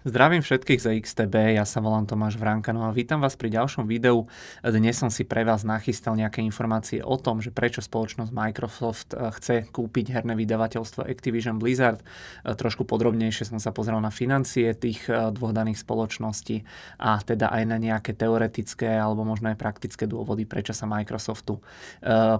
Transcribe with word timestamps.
Zdravím 0.00 0.40
všetkých 0.40 0.80
za 0.80 0.96
XTB, 0.96 1.60
ja 1.60 1.68
sa 1.68 1.84
volám 1.84 2.08
Tomáš 2.08 2.40
Vránka, 2.40 2.72
no 2.72 2.88
a 2.88 2.96
vítam 2.96 3.20
vás 3.20 3.36
pri 3.36 3.52
ďalšom 3.52 3.84
videu. 3.84 4.24
Dnes 4.64 4.96
som 4.96 5.12
si 5.12 5.28
pre 5.28 5.44
vás 5.44 5.60
nachystal 5.60 6.16
nejaké 6.16 6.40
informácie 6.40 7.04
o 7.04 7.20
tom, 7.20 7.44
že 7.44 7.52
prečo 7.52 7.84
spoločnosť 7.84 8.32
Microsoft 8.32 9.12
eh, 9.12 9.28
chce 9.28 9.68
kúpiť 9.68 10.16
herné 10.16 10.32
vydavateľstvo 10.40 11.04
Activision 11.04 11.60
Blizzard. 11.60 12.00
Eh, 12.00 12.56
trošku 12.56 12.88
podrobnejšie 12.88 13.52
som 13.52 13.60
sa 13.60 13.76
pozrel 13.76 14.00
na 14.00 14.08
financie 14.08 14.72
tých 14.72 15.04
eh, 15.12 15.28
dvoch 15.36 15.52
daných 15.52 15.84
spoločností 15.84 16.64
a 16.96 17.20
teda 17.20 17.52
aj 17.52 17.62
na 17.68 17.76
nejaké 17.76 18.16
teoretické 18.16 18.96
alebo 18.96 19.28
možno 19.28 19.52
aj 19.52 19.60
praktické 19.60 20.08
dôvody, 20.08 20.48
prečo 20.48 20.72
sa 20.72 20.88
Microsoftu 20.88 21.60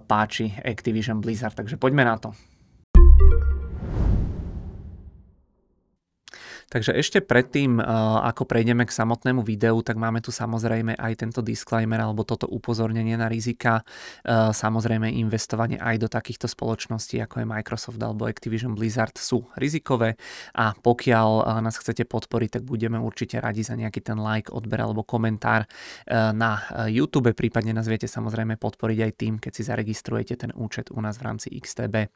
páči 0.08 0.56
Activision 0.64 1.20
Blizzard. 1.20 1.52
Takže 1.52 1.76
poďme 1.76 2.08
na 2.08 2.16
to. 2.16 2.32
Takže 6.70 6.94
ešte 6.94 7.18
predtým, 7.18 7.82
eh, 7.82 7.84
ako 8.30 8.46
prejdeme 8.46 8.86
k 8.86 8.94
samotnému 8.94 9.42
videu, 9.42 9.82
tak 9.82 9.98
máme 9.98 10.22
tu 10.22 10.30
samozrejme 10.30 10.94
aj 10.94 11.12
tento 11.18 11.42
disclaimer 11.42 11.98
alebo 11.98 12.22
toto 12.22 12.46
upozornenie 12.46 13.18
na 13.18 13.26
rizika. 13.26 13.82
Eh, 14.22 14.54
samozrejme 14.54 15.10
investovanie 15.10 15.82
aj 15.82 15.98
do 15.98 16.06
takýchto 16.06 16.46
spoločností 16.46 17.18
ako 17.18 17.42
je 17.42 17.46
Microsoft 17.50 17.98
alebo 17.98 18.30
Activision 18.30 18.78
Blizzard 18.78 19.18
sú 19.18 19.50
rizikové 19.58 20.14
a 20.54 20.70
pokiaľ 20.78 21.28
eh, 21.42 21.46
nás 21.58 21.74
chcete 21.74 22.06
podporiť, 22.06 22.48
tak 22.54 22.62
budeme 22.62 23.02
určite 23.02 23.42
radi 23.42 23.66
za 23.66 23.74
nejaký 23.74 24.06
ten 24.06 24.22
like, 24.22 24.54
odber 24.54 24.78
alebo 24.78 25.02
komentár 25.02 25.66
na 26.10 26.62
YouTube, 26.86 27.32
prípadne 27.34 27.74
nás 27.74 27.88
viete 27.88 28.06
samozrejme 28.06 28.60
podporiť 28.60 28.98
aj 29.02 29.12
tým, 29.16 29.34
keď 29.42 29.52
si 29.56 29.62
zaregistrujete 29.66 30.34
ten 30.36 30.52
účet 30.54 30.92
u 30.92 31.00
nás 31.02 31.18
v 31.18 31.26
rámci 31.26 31.48
XTB. 31.50 32.12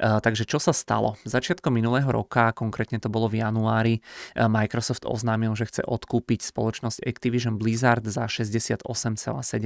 Takže 0.00 0.44
čo 0.44 0.58
sa 0.58 0.74
stalo? 0.74 1.16
Začiatkom 1.24 1.72
minulého 1.72 2.08
roka, 2.10 2.52
konkrétne 2.52 2.98
to 2.98 3.08
bolo 3.08 3.30
v 3.30 3.40
januári, 3.40 3.93
Eh, 4.00 4.48
Microsoft 4.48 5.04
oznámil, 5.04 5.52
že 5.58 5.68
chce 5.68 5.82
odkúpiť 5.84 6.40
spoločnosť 6.42 7.04
Activision 7.04 7.60
Blizzard 7.60 8.06
za 8.06 8.26
68,7 8.26 8.86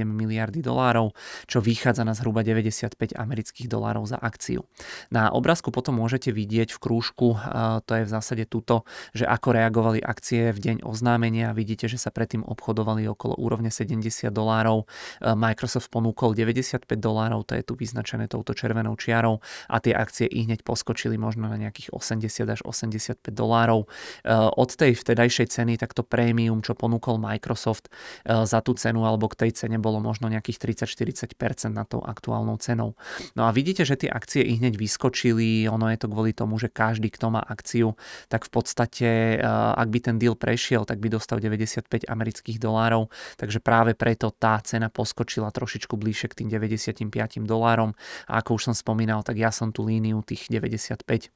miliardy 0.05 0.59
dolárov, 0.59 1.15
čo 1.45 1.63
vychádza 1.63 2.03
na 2.03 2.13
zhruba 2.17 2.43
95 2.43 3.15
amerických 3.15 3.67
dolárov 3.69 4.05
za 4.09 4.17
akciu. 4.19 4.65
Na 5.13 5.31
obrázku 5.31 5.69
potom 5.69 5.97
môžete 5.97 6.33
vidieť 6.33 6.75
v 6.75 6.79
krúžku, 6.79 7.37
to 7.85 7.91
je 7.95 8.03
v 8.05 8.09
zásade 8.09 8.43
tuto, 8.49 8.83
že 9.13 9.25
ako 9.25 9.55
reagovali 9.55 9.99
akcie 10.01 10.51
v 10.51 10.59
deň 10.59 10.77
oznámenia. 10.85 11.53
Vidíte, 11.53 11.85
že 11.87 12.01
sa 12.01 12.09
predtým 12.09 12.45
obchodovali 12.45 13.05
okolo 13.09 13.37
úrovne 13.37 13.69
70 13.69 14.29
dolárov. 14.33 14.85
Microsoft 15.21 15.93
ponúkol 15.93 16.33
95 16.33 16.85
dolárov, 16.97 17.45
to 17.45 17.53
je 17.55 17.63
tu 17.63 17.73
vyznačené 17.77 18.27
touto 18.27 18.53
červenou 18.57 18.97
čiarou 18.97 19.39
a 19.69 19.77
tie 19.79 19.93
akcie 19.93 20.25
i 20.29 20.45
hneď 20.45 20.65
poskočili 20.65 21.15
možno 21.15 21.47
na 21.49 21.57
nejakých 21.59 21.93
80 21.93 22.49
až 22.49 22.61
85 22.65 23.33
dolárov. 23.33 23.85
Eh, 24.23 24.31
od 24.35 24.69
tej 24.75 24.95
vtedajšej 24.95 25.47
ceny 25.55 25.79
takto 25.79 26.03
prémium, 26.03 26.59
čo 26.59 26.75
ponúkol 26.75 27.21
Microsoft 27.21 27.87
eh, 27.87 28.43
za 28.43 28.59
tú 28.59 28.75
cenu 28.75 29.07
alebo 29.07 29.31
k 29.31 29.47
tej 29.47 29.51
cene 29.55 29.79
bolo 29.79 30.03
možno 30.03 30.27
nejakých 30.27 30.83
30-40% 30.85 31.71
na 31.71 31.87
tou 31.87 32.03
aktuálnou 32.03 32.59
cenou. 32.59 32.99
No 33.35 33.47
a 33.47 33.55
vidíte, 33.55 33.87
že 33.87 33.95
tie 33.95 34.11
akcie 34.11 34.43
i 34.43 34.59
hneď 34.59 34.75
vyskočili, 34.75 35.67
ono 35.71 35.87
je 35.91 35.97
to 35.99 36.07
kvôli 36.11 36.35
tomu, 36.35 36.59
že 36.59 36.67
každý, 36.67 37.07
kto 37.13 37.31
má 37.31 37.41
akciu, 37.43 37.95
tak 38.27 38.47
v 38.47 38.51
podstate, 38.51 39.09
eh, 39.39 39.43
ak 39.75 39.87
by 39.87 39.99
ten 40.03 40.15
deal 40.19 40.35
prešiel, 40.35 40.83
tak 40.83 40.99
by 40.99 41.07
dostal 41.11 41.39
95 41.39 42.07
amerických 42.07 42.59
dolárov, 42.59 43.07
takže 43.39 43.63
práve 43.63 43.95
preto 43.95 44.31
tá 44.35 44.59
cena 44.63 44.91
poskočila 44.91 45.51
trošičku 45.51 45.95
bližšie 45.95 46.27
k 46.31 46.37
tým 46.43 46.47
95 46.51 47.47
dolárom. 47.47 47.95
A 48.27 48.43
ako 48.43 48.59
už 48.59 48.71
som 48.71 48.75
spomínal, 48.75 49.23
tak 49.23 49.39
ja 49.39 49.51
som 49.51 49.71
tú 49.71 49.87
líniu 49.87 50.21
tých 50.23 50.47
95 50.51 51.31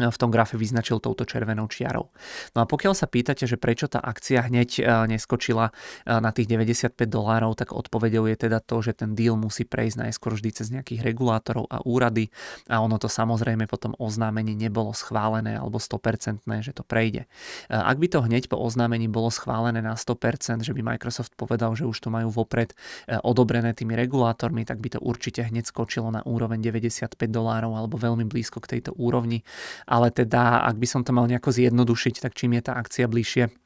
v 0.00 0.16
tom 0.16 0.32
grafe 0.32 0.56
vyznačil 0.56 1.04
touto 1.04 1.28
červenou 1.28 1.68
čiarou. 1.68 2.08
No 2.56 2.64
a 2.64 2.66
pokiaľ 2.68 2.96
sa 2.96 3.04
pýtate, 3.04 3.44
že 3.44 3.60
prečo 3.60 3.92
tá 3.92 4.00
akcia 4.00 4.48
hneď 4.48 4.70
e, 4.80 4.82
neskočila 5.12 5.68
e, 5.68 5.72
na 6.16 6.32
tých 6.32 6.48
95 6.48 6.96
dolárov, 7.12 7.52
tak 7.52 7.76
odpovedou 7.76 8.24
je 8.24 8.36
teda 8.40 8.64
to, 8.64 8.80
že 8.80 9.04
ten 9.04 9.12
deal 9.12 9.36
musí 9.36 9.68
prejsť 9.68 10.08
najskôr 10.08 10.32
vždy 10.32 10.50
cez 10.56 10.72
nejakých 10.72 11.04
regulátorov 11.04 11.68
a 11.68 11.84
úrady 11.84 12.32
a 12.72 12.80
ono 12.80 12.96
to 12.96 13.04
samozrejme 13.04 13.68
potom 13.68 13.92
oznámení 14.00 14.56
nebolo 14.56 14.96
schválené 14.96 15.60
alebo 15.60 15.76
100% 15.76 16.40
že 16.64 16.72
to 16.72 16.88
prejde. 16.88 17.28
E, 17.68 17.76
ak 17.76 18.00
by 18.00 18.08
to 18.08 18.24
hneď 18.24 18.48
po 18.48 18.56
oznámení 18.56 19.12
bolo 19.12 19.28
schválené 19.28 19.84
na 19.84 19.92
100%, 19.92 20.64
že 20.64 20.72
by 20.72 20.80
Microsoft 20.96 21.36
povedal, 21.36 21.76
že 21.76 21.84
už 21.84 22.00
to 22.00 22.08
majú 22.08 22.32
vopred 22.32 22.72
odobrené 23.20 23.76
tými 23.76 23.92
regulátormi, 23.92 24.64
tak 24.64 24.80
by 24.80 24.96
to 24.96 25.00
určite 25.04 25.44
hneď 25.44 25.68
skočilo 25.68 26.08
na 26.08 26.24
úroveň 26.24 26.64
95 26.64 27.12
dolárov 27.28 27.76
alebo 27.76 28.00
veľmi 28.00 28.24
blízko 28.24 28.64
k 28.64 28.78
tejto 28.78 28.96
úrovni 28.96 29.44
ale 29.86 30.10
teda 30.10 30.66
ak 30.66 30.76
by 30.76 30.86
som 30.86 31.02
to 31.06 31.14
mal 31.14 31.26
nejako 31.26 31.54
zjednodušiť, 31.54 32.22
tak 32.22 32.34
čím 32.34 32.58
je 32.58 32.62
tá 32.66 32.76
akcia 32.76 33.06
bližšie 33.06 33.61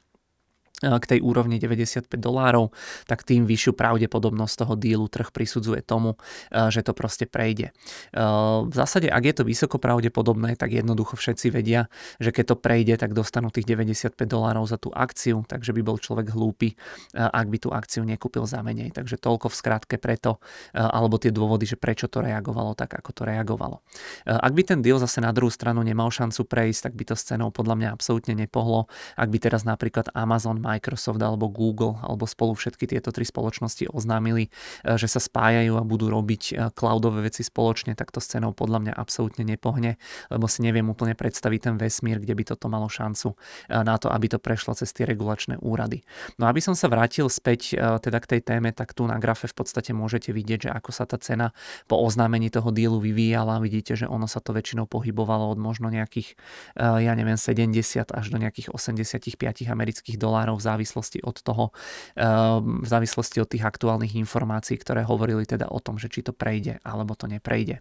k 0.77 1.05
tej 1.09 1.19
úrovni 1.25 1.57
95 1.57 2.05
dolárov, 2.21 2.69
tak 3.09 3.25
tým 3.25 3.49
vyššiu 3.49 3.73
pravdepodobnosť 3.73 4.53
toho 4.61 4.73
dílu 4.77 5.09
trh 5.09 5.33
prisudzuje 5.33 5.81
tomu, 5.81 6.21
že 6.53 6.85
to 6.85 6.93
proste 6.93 7.25
prejde. 7.25 7.73
V 8.13 8.73
zásade, 8.73 9.09
ak 9.09 9.23
je 9.25 9.33
to 9.41 9.43
vysoko 9.43 9.81
pravdepodobné, 9.81 10.53
tak 10.53 10.77
jednoducho 10.77 11.17
všetci 11.17 11.49
vedia, 11.49 11.89
že 12.21 12.29
keď 12.29 12.53
to 12.53 12.55
prejde, 12.61 12.93
tak 13.01 13.17
dostanú 13.17 13.49
tých 13.49 13.65
95 13.65 14.13
dolárov 14.29 14.69
za 14.69 14.77
tú 14.77 14.93
akciu, 14.93 15.41
takže 15.49 15.73
by 15.73 15.81
bol 15.81 15.97
človek 15.97 16.29
hlúpy, 16.29 16.77
ak 17.17 17.47
by 17.49 17.57
tú 17.57 17.73
akciu 17.73 18.05
nekúpil 18.05 18.45
za 18.45 18.61
menej. 18.61 18.93
Takže 18.93 19.17
toľko 19.17 19.49
v 19.49 19.55
skratke 19.57 19.95
preto, 19.97 20.37
alebo 20.77 21.17
tie 21.17 21.33
dôvody, 21.33 21.65
že 21.65 21.81
prečo 21.81 22.05
to 22.05 22.21
reagovalo 22.21 22.77
tak, 22.77 22.93
ako 22.93 23.09
to 23.17 23.21
reagovalo. 23.25 23.81
Ak 24.29 24.53
by 24.53 24.61
ten 24.61 24.85
deal 24.85 25.01
zase 25.01 25.25
na 25.25 25.33
druhú 25.33 25.49
stranu 25.49 25.81
nemal 25.81 26.13
šancu 26.13 26.45
prejsť, 26.45 26.91
tak 26.91 26.93
by 26.93 27.03
to 27.09 27.15
s 27.17 27.25
cenou 27.25 27.49
podľa 27.49 27.75
mňa 27.81 27.89
absolútne 27.97 28.37
nepohlo. 28.37 28.85
Ak 29.17 29.33
by 29.33 29.41
teraz 29.41 29.65
napríklad 29.65 30.13
Amazon 30.13 30.61
Microsoft 30.67 31.23
alebo 31.23 31.47
Google 31.47 31.95
alebo 32.03 32.27
spolu 32.27 32.51
všetky 32.51 32.91
tieto 32.91 33.15
tri 33.15 33.23
spoločnosti 33.23 33.87
oznámili, 33.87 34.51
e, 34.83 34.99
že 34.99 35.07
sa 35.07 35.23
spájajú 35.23 35.79
a 35.79 35.87
budú 35.87 36.11
robiť 36.11 36.43
e, 36.51 36.53
cloudové 36.75 37.31
veci 37.31 37.47
spoločne, 37.47 37.95
tak 37.95 38.11
to 38.11 38.19
s 38.19 38.35
cenou 38.35 38.51
podľa 38.51 38.83
mňa 38.83 38.93
absolútne 38.99 39.47
nepohne, 39.47 39.95
lebo 40.27 40.51
si 40.51 40.59
neviem 40.59 40.83
úplne 40.91 41.15
predstaviť 41.15 41.59
ten 41.71 41.75
vesmír, 41.79 42.19
kde 42.19 42.35
by 42.35 42.43
toto 42.43 42.67
malo 42.67 42.91
šancu 42.91 43.31
e, 43.31 43.35
na 43.71 43.95
to, 43.95 44.11
aby 44.11 44.27
to 44.27 44.43
prešlo 44.43 44.75
cez 44.75 44.91
tie 44.91 45.07
regulačné 45.07 45.55
úrady. 45.63 46.03
No 46.35 46.51
aby 46.51 46.59
som 46.59 46.75
sa 46.75 46.91
vrátil 46.91 47.31
späť 47.31 47.77
teda 47.77 48.19
k 48.19 48.37
tej 48.37 48.41
téme, 48.43 48.73
tak 48.75 48.91
tu 48.91 49.07
na 49.07 49.21
grafe 49.21 49.47
v 49.47 49.55
podstate 49.55 49.95
môžete 49.95 50.33
vidieť, 50.35 50.67
že 50.67 50.71
ako 50.73 50.89
sa 50.91 51.05
tá 51.07 51.15
cena 51.21 51.55
po 51.85 51.99
oznámení 52.01 52.51
toho 52.51 52.73
dílu 52.73 52.99
vyvíjala. 52.99 53.61
Vidíte, 53.61 53.95
že 53.95 54.09
ono 54.09 54.25
sa 54.25 54.41
to 54.41 54.51
väčšinou 54.51 54.89
pohybovalo 54.89 55.47
od 55.53 55.59
možno 55.59 55.87
nejakých, 55.87 56.35
ja 56.77 57.13
neviem, 57.13 57.37
70 57.37 58.11
až 58.11 58.25
do 58.27 58.37
nejakých 58.41 58.73
85 58.73 59.37
amerických 59.69 60.17
dolárov 60.17 60.56
v 60.57 60.65
závislosti 60.65 61.21
od 61.23 61.37
toho, 61.45 61.71
ehm, 62.17 62.81
v 62.83 62.87
závislosti 62.87 63.37
od 63.41 63.49
tých 63.49 63.63
aktuálnych 63.63 64.17
informácií, 64.17 64.75
ktoré 64.81 65.05
hovorili 65.05 65.45
teda 65.45 65.69
o 65.69 65.79
tom, 65.79 66.01
že 66.01 66.09
či 66.09 66.25
to 66.25 66.33
prejde 66.33 66.81
alebo 66.83 67.13
to 67.13 67.29
neprejde. 67.29 67.79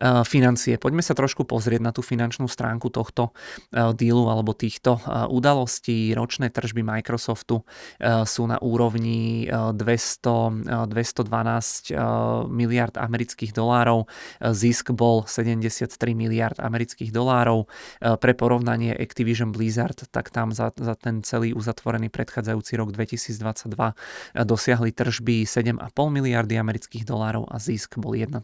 Eh, 0.00 0.24
financie. 0.24 0.80
Poďme 0.80 1.04
sa 1.04 1.12
trošku 1.12 1.44
pozrieť 1.44 1.80
na 1.84 1.92
tú 1.92 2.00
finančnú 2.00 2.48
stránku 2.48 2.88
tohto 2.88 3.36
eh, 3.70 3.92
dealu 3.92 4.32
alebo 4.32 4.56
týchto 4.56 4.96
eh, 4.96 5.28
udalostí. 5.28 6.16
Ročné 6.16 6.48
tržby 6.48 6.82
Microsoftu 6.82 7.62
sú 8.00 8.42
na 8.48 8.56
úrovni 8.60 9.46
200, 9.46 10.88
212 10.88 12.48
miliard 12.48 12.94
amerických 12.96 13.52
dolárov. 13.52 14.08
Zisk 14.40 14.92
bol 14.96 15.24
73 15.28 15.90
miliard 16.16 16.56
amerických 16.58 17.12
dolárov. 17.12 17.68
Pre 18.00 18.32
porovnanie 18.34 18.96
Activision 18.96 19.52
Blizzard, 19.52 20.08
tak 20.10 20.32
tam 20.32 20.52
za, 20.52 20.72
za 20.74 20.94
ten 20.96 21.22
celý 21.22 21.52
uzatvorený 21.52 22.08
predchádzajúci 22.08 22.72
rok 22.80 22.92
2022 22.96 24.44
dosiahli 24.44 24.90
tržby 24.92 25.44
7,5 25.44 25.80
miliardy 26.08 26.54
amerických 26.56 27.04
dolárov 27.04 27.46
a 27.48 27.56
zisk 27.60 28.00
bol 28.00 28.16
1,6 28.16 28.40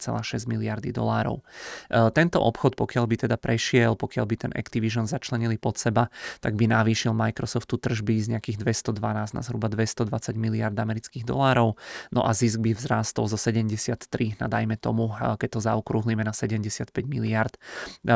miliardy 0.47 0.96
dolárov. 0.97 1.45
E, 1.93 2.09
tento 2.17 2.41
obchod, 2.41 2.73
pokiaľ 2.81 3.05
by 3.05 3.17
teda 3.29 3.37
prešiel, 3.37 3.93
pokiaľ 3.93 4.25
by 4.25 4.37
ten 4.49 4.53
Activision 4.57 5.05
začlenili 5.05 5.61
pod 5.61 5.77
seba, 5.77 6.09
tak 6.41 6.57
by 6.57 6.65
navýšil 6.73 7.13
Microsoftu 7.13 7.77
tržby 7.77 8.17
z 8.25 8.27
nejakých 8.37 8.65
212 8.65 9.37
na 9.37 9.43
zhruba 9.45 9.69
220 9.69 10.09
miliard 10.41 10.73
amerických 10.73 11.29
dolárov, 11.29 11.77
no 12.17 12.21
a 12.25 12.33
zisk 12.33 12.65
by 12.65 12.73
vzrástol 12.73 13.29
zo 13.29 13.37
73 13.37 14.41
na 14.41 14.49
dajme 14.49 14.81
tomu, 14.81 15.13
e, 15.13 15.37
keď 15.37 15.49
to 15.53 15.61
zaokrúhlime 15.61 16.25
na 16.25 16.33
75 16.33 16.91
miliard, 17.05 17.53
e, 17.53 17.61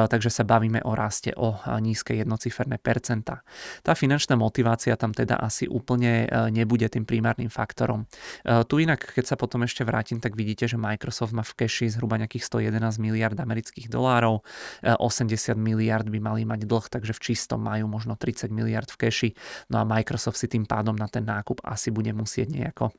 takže 0.08 0.32
sa 0.32 0.48
bavíme 0.48 0.80
o 0.88 0.96
raste 0.96 1.36
o 1.36 1.60
nízke 1.82 2.16
jednociferné 2.16 2.80
percenta. 2.80 3.44
Tá 3.84 3.92
finančná 3.92 4.38
motivácia 4.38 4.96
tam 4.96 5.12
teda 5.12 5.36
asi 5.36 5.66
úplne 5.66 6.30
nebude 6.52 6.86
tým 6.86 7.04
primárnym 7.04 7.50
faktorom. 7.50 8.06
Tu 8.44 8.74
inak, 8.86 9.02
keď 9.12 9.34
sa 9.34 9.36
potom 9.36 9.66
ešte 9.66 9.82
vrátim, 9.82 10.22
tak 10.22 10.38
vidíte, 10.38 10.70
že 10.70 10.78
Microsoft 10.78 11.34
má 11.34 11.42
v 11.42 11.66
keši 11.66 11.90
zhruba 11.90 12.14
nejakých 12.20 12.46
101 12.46 12.69
11 12.70 13.02
miliard 13.02 13.36
amerických 13.36 13.90
dolárov, 13.90 14.46
80 14.86 15.26
e, 15.26 15.58
miliard 15.58 16.06
by 16.06 16.18
mali 16.22 16.42
mať 16.46 16.64
dlh, 16.64 16.86
takže 16.86 17.12
v 17.12 17.20
čistom 17.20 17.66
majú 17.66 17.90
možno 17.90 18.14
30 18.14 18.48
miliard 18.54 18.86
v 18.86 18.96
keši, 19.06 19.28
no 19.74 19.82
a 19.82 19.84
Microsoft 19.84 20.38
si 20.38 20.46
tým 20.46 20.64
pádom 20.64 20.94
na 20.94 21.10
ten 21.10 21.26
nákup 21.26 21.60
asi 21.66 21.90
bude 21.90 22.14
musieť 22.14 22.48
nejako 22.54 22.94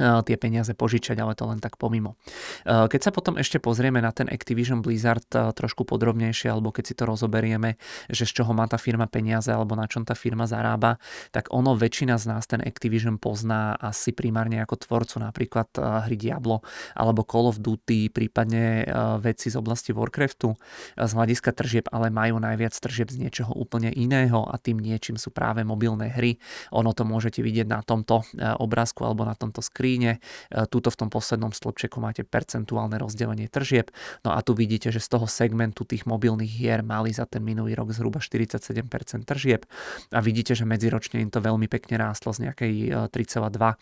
tie 0.00 0.36
peniaze 0.40 0.72
požičať, 0.72 1.20
ale 1.20 1.36
to 1.36 1.44
len 1.44 1.60
tak 1.60 1.76
pomimo. 1.76 2.16
Keď 2.64 3.00
sa 3.04 3.12
potom 3.12 3.36
ešte 3.36 3.60
pozrieme 3.60 4.00
na 4.00 4.08
ten 4.08 4.24
Activision 4.24 4.80
Blizzard 4.80 5.28
trošku 5.28 5.84
podrobnejšie, 5.84 6.48
alebo 6.48 6.72
keď 6.72 6.84
si 6.88 6.94
to 6.96 7.04
rozoberieme, 7.04 7.76
že 8.08 8.24
z 8.24 8.40
čoho 8.40 8.56
má 8.56 8.64
tá 8.64 8.80
firma 8.80 9.04
peniaze, 9.04 9.52
alebo 9.52 9.76
na 9.76 9.84
čom 9.84 10.08
tá 10.08 10.16
firma 10.16 10.48
zarába, 10.48 10.96
tak 11.28 11.52
ono 11.52 11.76
väčšina 11.76 12.16
z 12.16 12.24
nás 12.24 12.48
ten 12.48 12.64
Activision 12.64 13.20
pozná 13.20 13.76
asi 13.76 14.16
primárne 14.16 14.64
ako 14.64 14.80
tvorcu 14.80 15.20
napríklad 15.20 15.68
hry 16.08 16.16
Diablo, 16.16 16.64
alebo 16.96 17.20
Call 17.28 17.52
of 17.52 17.60
Duty, 17.60 18.08
prípadne 18.08 18.88
veci 19.20 19.52
z 19.52 19.60
oblasti 19.60 19.92
Warcraftu. 19.92 20.56
Z 20.96 21.12
hľadiska 21.12 21.52
tržieb 21.52 21.92
ale 21.92 22.08
majú 22.08 22.40
najviac 22.40 22.72
tržieb 22.72 23.12
z 23.12 23.20
niečoho 23.28 23.52
úplne 23.52 23.92
iného 23.92 24.40
a 24.48 24.56
tým 24.56 24.80
niečím 24.80 25.20
sú 25.20 25.28
práve 25.28 25.68
mobilné 25.68 26.08
hry. 26.08 26.40
Ono 26.72 26.96
to 26.96 27.04
môžete 27.04 27.44
vidieť 27.44 27.68
na 27.68 27.84
tomto 27.84 28.24
obrázku 28.56 29.04
alebo 29.04 29.28
na 29.28 29.36
tomto 29.36 29.60
skríne 29.60 29.81
skríne. 29.82 30.22
E, 30.54 30.62
tuto 30.70 30.94
v 30.94 30.96
tom 31.02 31.08
poslednom 31.10 31.50
stĺpčeku 31.50 31.98
máte 31.98 32.22
percentuálne 32.22 32.94
rozdelenie 33.02 33.50
tržieb. 33.50 33.90
No 34.22 34.30
a 34.30 34.38
tu 34.46 34.54
vidíte, 34.54 34.94
že 34.94 35.02
z 35.02 35.18
toho 35.18 35.26
segmentu 35.26 35.82
tých 35.82 36.06
mobilných 36.06 36.48
hier 36.48 36.86
mali 36.86 37.10
za 37.10 37.26
ten 37.26 37.42
minulý 37.42 37.74
rok 37.74 37.90
zhruba 37.90 38.22
47% 38.22 38.86
tržieb. 39.26 39.66
A 40.14 40.22
vidíte, 40.22 40.54
že 40.54 40.62
medziročne 40.62 41.18
im 41.18 41.34
to 41.34 41.42
veľmi 41.42 41.66
pekne 41.66 41.98
rástlo 41.98 42.30
z 42.30 42.46
nejakej 42.46 42.74
3,2 43.10 43.42
e, 43.42 43.74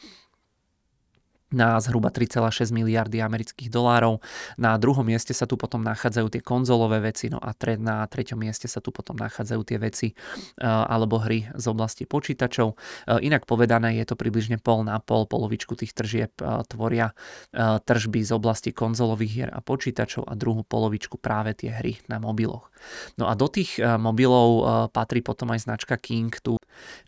na 1.51 1.77
zhruba 1.83 2.15
3,6 2.15 2.71
miliardy 2.71 3.19
amerických 3.19 3.69
dolárov. 3.69 4.23
Na 4.57 4.79
druhom 4.79 5.03
mieste 5.03 5.35
sa 5.35 5.45
tu 5.45 5.59
potom 5.59 5.83
nachádzajú 5.83 6.27
tie 6.31 6.43
konzolové 6.43 7.03
veci, 7.03 7.27
no 7.27 7.43
a 7.43 7.51
tre, 7.53 7.75
na 7.75 8.07
treťom 8.07 8.39
mieste 8.39 8.71
sa 8.71 8.79
tu 8.79 8.95
potom 8.95 9.19
nachádzajú 9.19 9.63
tie 9.67 9.79
veci 9.83 10.09
uh, 10.15 10.87
alebo 10.87 11.19
hry 11.19 11.51
z 11.59 11.65
oblasti 11.67 12.07
počítačov. 12.07 12.69
Uh, 12.75 13.19
inak 13.19 13.45
povedané 13.45 13.99
je 13.99 14.07
to 14.07 14.15
približne 14.15 14.63
pol 14.63 14.87
na 14.87 15.03
pol, 15.03 15.27
polovičku 15.27 15.75
tých 15.75 15.93
tržieb 15.93 16.33
uh, 16.41 16.63
tvoria 16.71 17.13
tržby 17.59 18.23
z 18.23 18.33
oblasti 18.33 18.71
konzolových 18.71 19.33
hier 19.33 19.51
a 19.51 19.59
počítačov 19.59 20.25
a 20.25 20.39
druhú 20.39 20.63
polovičku 20.63 21.19
práve 21.19 21.53
tie 21.59 21.75
hry 21.75 21.99
na 22.07 22.23
mobiloch. 22.23 22.70
No 23.17 23.31
a 23.31 23.37
do 23.37 23.47
tých 23.47 23.79
mobilov 23.79 24.91
patrí 24.91 25.21
potom 25.21 25.53
aj 25.53 25.67
značka 25.67 25.97
King. 26.01 26.33
Tu 26.41 26.57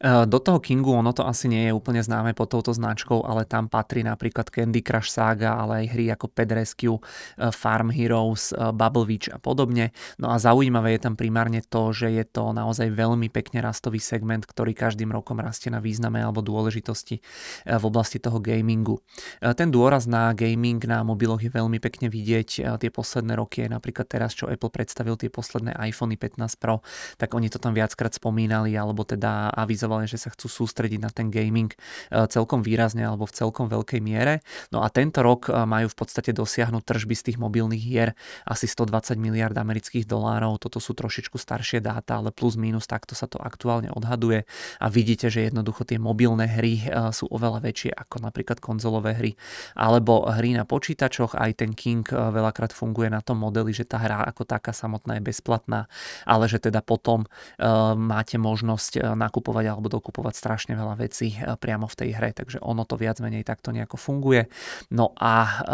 do 0.03 0.39
toho 0.43 0.59
Kingu 0.59 0.93
ono 0.93 1.15
to 1.15 1.25
asi 1.25 1.47
nie 1.47 1.71
je 1.71 1.73
úplne 1.73 2.03
známe 2.03 2.35
pod 2.35 2.51
touto 2.51 2.75
značkou, 2.75 3.23
ale 3.25 3.47
tam 3.47 3.71
patrí 3.71 4.03
napríklad 4.05 4.51
Candy 4.51 4.83
Crush 4.83 5.15
Saga, 5.15 5.57
ale 5.57 5.87
aj 5.87 5.87
hry 5.95 6.05
ako 6.11 6.27
Pet 6.29 6.51
Rescue, 6.51 6.99
eh, 6.99 7.55
Farm 7.55 7.95
Heroes, 7.95 8.51
eh, 8.51 8.75
Bubble 8.75 9.07
Witch 9.07 9.31
a 9.31 9.39
podobne. 9.39 9.95
No 10.19 10.35
a 10.35 10.43
zaujímavé 10.43 10.99
je 10.99 11.07
tam 11.07 11.15
primárne 11.15 11.63
to, 11.63 11.95
že 11.95 12.11
je 12.11 12.25
to 12.27 12.51
naozaj 12.51 12.91
veľmi 12.91 13.31
pekne 13.31 13.63
rastový 13.63 14.03
segment, 14.03 14.43
ktorý 14.43 14.75
každým 14.75 15.15
rokom 15.15 15.39
rastie 15.39 15.71
na 15.71 15.79
význame 15.79 16.19
alebo 16.19 16.43
dôležitosti 16.43 17.23
eh, 17.23 17.79
v 17.79 17.85
oblasti 17.87 18.19
toho 18.19 18.43
gamingu. 18.43 18.99
Ten 19.43 19.71
dôraz 19.71 20.11
na 20.11 20.35
gaming 20.35 20.83
na 20.83 21.07
mobiloch 21.07 21.39
je 21.39 21.53
veľmi 21.53 21.79
pekne 21.79 22.11
vidieť. 22.11 22.79
Tie 22.81 22.91
posledné 22.91 23.39
roky, 23.39 23.65
napríklad 23.69 24.09
teraz, 24.11 24.35
čo 24.35 24.51
Apple 24.51 24.73
predstavil 24.73 25.15
tie 25.15 25.31
posledné 25.31 25.62
iPhony 25.70 26.19
15 26.19 26.59
Pro, 26.59 26.82
tak 27.14 27.31
oni 27.38 27.47
to 27.47 27.62
tam 27.62 27.70
viackrát 27.70 28.11
spomínali 28.11 28.75
alebo 28.75 29.06
teda 29.06 29.55
avizovali, 29.55 30.11
že 30.11 30.19
sa 30.19 30.35
chcú 30.35 30.50
sústrediť 30.50 30.99
na 30.99 31.11
ten 31.14 31.31
gaming 31.31 31.70
celkom 32.26 32.67
výrazne 32.67 33.06
alebo 33.06 33.29
v 33.29 33.37
celkom 33.37 33.70
veľkej 33.70 34.00
miere. 34.03 34.41
No 34.73 34.81
a 34.81 34.88
tento 34.88 35.20
rok 35.20 35.53
e, 35.53 35.53
majú 35.69 35.93
v 35.93 35.97
podstate 35.97 36.32
dosiahnuť 36.32 36.82
tržby 36.82 37.14
z 37.14 37.23
tých 37.29 37.38
mobilných 37.38 37.85
hier 37.85 38.17
asi 38.49 38.64
120 38.64 39.20
miliard 39.20 39.53
amerických 39.53 40.09
dolárov. 40.09 40.56
Toto 40.56 40.81
sú 40.81 40.97
trošičku 40.97 41.37
staršie 41.37 41.85
dáta, 41.85 42.17
ale 42.17 42.32
plus 42.32 42.56
minus 42.56 42.88
takto 42.88 43.12
sa 43.12 43.29
to 43.29 43.37
aktuálne 43.37 43.93
odhaduje 43.93 44.49
a 44.81 44.87
vidíte, 44.88 45.29
že 45.29 45.53
jednoducho 45.53 45.85
tie 45.85 46.00
mobilné 46.00 46.49
hry 46.49 46.81
e, 46.81 47.12
sú 47.12 47.29
oveľa 47.29 47.61
väčšie 47.61 47.93
ako 47.93 48.25
napríklad 48.25 48.59
konzolové 48.64 49.12
hry 49.12 49.32
alebo 49.76 50.25
hry 50.32 50.56
na 50.56 50.64
počítačoch. 50.64 51.37
Aj 51.37 51.53
ten 51.53 51.76
King 51.76 52.09
e, 52.09 52.17
veľakrát 52.17 52.73
funguje 52.73 53.12
na 53.12 53.20
tom 53.20 53.37
modeli, 53.44 53.76
že 53.76 53.85
tá 53.85 54.00
hra 54.00 54.25
ako 54.25 54.49
taká 54.49 54.73
samotná 54.73 55.20
je 55.20 55.29
bezplatná, 55.29 55.50
ale 56.25 56.44
že 56.49 56.62
teda 56.62 56.81
potom 56.81 57.28
máte 57.99 58.40
možnosť 58.40 59.16
nakupovať 59.19 59.64
alebo 59.69 59.93
dokupovať 59.93 60.34
strašne 60.38 60.72
veľa 60.78 60.94
vecí 60.96 61.37
priamo 61.37 61.84
v 61.90 61.99
tej 61.99 62.10
hre, 62.16 62.31
takže 62.32 62.62
ono 62.62 62.87
to 62.88 62.96
viac 62.96 63.20
menej 63.20 63.44
takto 63.44 63.75
nejako 63.75 64.00
funguje. 64.00 64.49
No 64.94 65.12
a 65.19 65.66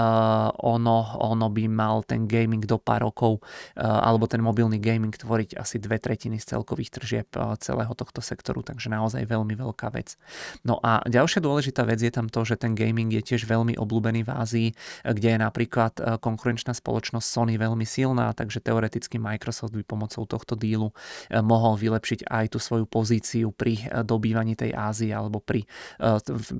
ono, 0.59 0.99
ono 1.21 1.47
by 1.53 1.65
mal 1.69 2.03
ten 2.03 2.27
gaming 2.27 2.65
do 2.65 2.81
pár 2.81 3.07
rokov, 3.07 3.45
alebo 3.77 4.27
ten 4.27 4.43
mobilný 4.43 4.81
gaming 4.81 5.15
tvoriť 5.15 5.59
asi 5.61 5.79
dve 5.79 6.01
tretiny 6.01 6.41
z 6.41 6.57
celkových 6.57 6.91
tržieb 6.99 7.29
celého 7.61 7.93
tohto 7.93 8.25
sektoru, 8.25 8.65
takže 8.65 8.89
naozaj 8.89 9.27
veľmi 9.29 9.55
veľká 9.59 9.93
vec. 9.93 10.17
No 10.65 10.81
a 10.81 11.05
ďalšia 11.05 11.45
dôležitá 11.45 11.85
vec 11.85 12.01
je 12.01 12.11
tam 12.11 12.27
to, 12.33 12.43
že 12.47 12.57
ten 12.57 12.73
gaming 12.73 13.13
je 13.13 13.23
tiež 13.23 13.45
veľmi 13.45 13.77
obľúbený 13.77 14.25
v 14.25 14.31
Ázii, 14.33 14.69
kde 15.05 15.29
je 15.35 15.39
napríklad 15.39 16.21
konkurenčná 16.25 16.73
spoločnosť 16.73 17.27
Sony 17.27 17.61
veľmi 17.61 17.85
silná, 17.85 18.33
takže 18.33 18.65
teoreticky 18.65 19.21
Microsoft 19.21 19.68
by 19.73 19.85
pomocou 19.85 20.25
tohto 20.25 20.55
dílu 20.59 20.91
mohol 21.31 21.75
vylepšiť 21.77 22.29
aj 22.29 22.47
tú 22.53 22.59
svoju 22.59 22.85
pozíciu 22.89 23.53
pri 23.53 23.89
dobývaní 24.05 24.55
tej 24.59 24.75
Ázie 24.75 25.13
alebo 25.13 25.41
pri, 25.43 25.65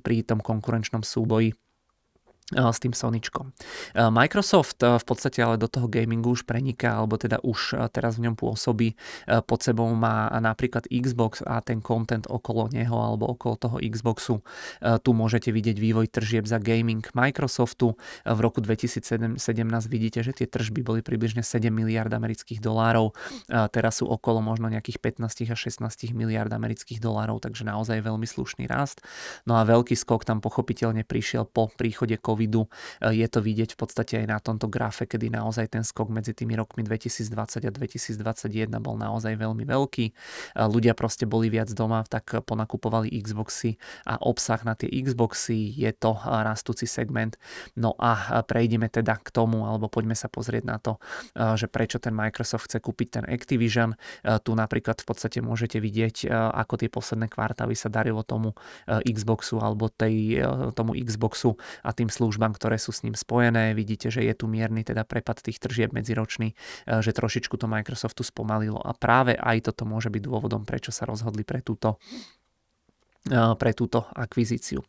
pri 0.05 0.17
tom 0.25 0.41
konkurenčnom 0.41 1.03
súboji 1.03 1.53
s 2.49 2.79
tým 2.81 2.97
Soničkom. 2.97 3.53
Microsoft 3.93 4.81
v 4.81 5.05
podstate 5.05 5.45
ale 5.45 5.61
do 5.61 5.69
toho 5.69 5.85
gamingu 5.85 6.33
už 6.33 6.49
preniká, 6.49 6.97
alebo 6.97 7.21
teda 7.21 7.45
už 7.45 7.77
teraz 7.93 8.17
v 8.17 8.25
ňom 8.25 8.41
pôsobí. 8.41 8.97
Pod 9.45 9.61
sebou 9.61 9.85
má 9.93 10.33
napríklad 10.41 10.89
Xbox 10.89 11.45
a 11.45 11.61
ten 11.61 11.85
content 11.85 12.25
okolo 12.25 12.73
neho 12.73 12.97
alebo 12.97 13.29
okolo 13.29 13.61
toho 13.61 13.77
Xboxu. 13.85 14.41
Tu 14.81 15.11
môžete 15.13 15.53
vidieť 15.53 15.77
vývoj 15.77 16.09
tržieb 16.09 16.49
za 16.49 16.57
gaming 16.57 17.05
Microsoftu. 17.13 17.93
V 18.25 18.39
roku 18.41 18.65
2017 18.65 19.37
vidíte, 19.91 20.25
že 20.25 20.33
tie 20.33 20.49
tržby 20.49 20.81
boli 20.81 21.01
približne 21.05 21.45
7 21.45 21.69
miliard 21.69 22.09
amerických 22.09 22.65
dolárov. 22.65 23.13
Teraz 23.49 24.01
sú 24.01 24.09
okolo 24.09 24.41
možno 24.41 24.73
nejakých 24.73 25.05
15 25.21 25.53
až 25.53 25.59
16 25.69 26.17
miliard 26.17 26.49
amerických 26.49 26.97
dolárov, 26.97 27.45
takže 27.45 27.69
naozaj 27.69 28.01
veľmi 28.01 28.25
slušný 28.25 28.65
rast. 28.73 29.05
No 29.45 29.61
a 29.61 29.69
veľký 29.69 29.93
skok 29.93 30.25
tam 30.25 30.41
pochopiteľne 30.41 31.05
prišiel 31.05 31.45
po 31.45 31.69
príchode 31.69 32.17
COVID 32.17 32.38
covidu. 32.39 32.71
Eh, 33.03 33.19
je 33.19 33.27
to 33.27 33.43
vidieť 33.43 33.75
v 33.75 33.79
podstate 33.83 34.15
aj 34.23 34.27
na 34.31 34.39
tomto 34.39 34.71
grafe, 34.71 35.11
kedy 35.11 35.35
naozaj 35.35 35.75
ten 35.75 35.83
skok 35.83 36.07
medzi 36.15 36.31
tými 36.31 36.55
rokmi 36.55 36.87
2020 36.87 37.67
a 37.67 37.71
2021 37.75 38.79
bol 38.79 38.95
naozaj 38.95 39.35
veľmi 39.35 39.67
veľký. 39.67 40.07
Eh, 40.07 40.69
ľudia 40.71 40.95
proste 40.95 41.27
boli 41.27 41.51
viac 41.51 41.75
doma, 41.75 42.07
tak 42.07 42.47
ponakupovali 42.47 43.11
Xboxy 43.19 43.75
a 44.07 44.23
obsah 44.23 44.63
na 44.63 44.79
tie 44.79 44.87
Xboxy 44.87 45.75
je 45.75 45.91
to 45.91 46.15
eh, 46.15 46.47
rastúci 46.47 46.87
segment. 46.87 47.35
No 47.75 47.99
a 47.99 48.45
prejdeme 48.47 48.87
teda 48.87 49.19
k 49.19 49.35
tomu, 49.35 49.67
alebo 49.67 49.91
poďme 49.91 50.15
sa 50.15 50.29
pozrieť 50.31 50.65
na 50.69 50.77
to, 50.79 51.01
že 51.57 51.67
prečo 51.67 51.97
ten 51.97 52.13
Microsoft 52.13 52.69
chce 52.69 52.79
kúpiť 52.79 53.09
ten 53.21 53.25
Activision. 53.25 53.97
Tu 54.21 54.51
napríklad 54.53 55.01
v 55.01 55.07
podstate 55.07 55.39
môžete 55.41 55.81
vidieť, 55.81 56.29
ako 56.31 56.75
tie 56.77 56.91
posledné 56.93 57.33
kvartály 57.33 57.73
sa 57.79 57.89
darilo 57.89 58.21
tomu 58.27 58.53
Xboxu 58.87 59.63
alebo 59.63 59.89
tej, 59.89 60.43
tomu 60.77 60.93
Xboxu 60.99 61.57
a 61.81 61.91
tým 61.95 62.13
službám 62.13 62.28
službám, 62.29 62.53
ktoré 62.53 62.77
sú 62.77 62.93
s 62.93 63.09
ním 63.09 63.17
spojené. 63.17 63.73
Vidíte, 63.73 64.13
že 64.13 64.21
je 64.21 64.37
tu 64.37 64.45
mierny 64.45 64.85
teda 64.85 65.09
prepad 65.09 65.41
tých 65.41 65.57
tržieb 65.57 65.97
medziročný, 65.97 66.53
e, 66.53 66.55
že 67.01 67.17
trošičku 67.17 67.57
to 67.57 67.65
Microsoftu 67.65 68.21
spomalilo 68.21 68.77
a 68.77 68.93
práve 68.93 69.33
aj 69.33 69.73
toto 69.73 69.89
môže 69.89 70.13
byť 70.13 70.21
dôvodom, 70.29 70.69
prečo 70.69 70.93
sa 70.93 71.09
rozhodli 71.09 71.49
pre 71.49 71.65
túto 71.65 71.97
pre 73.29 73.77
túto 73.77 74.09
akvizíciu. 74.17 74.81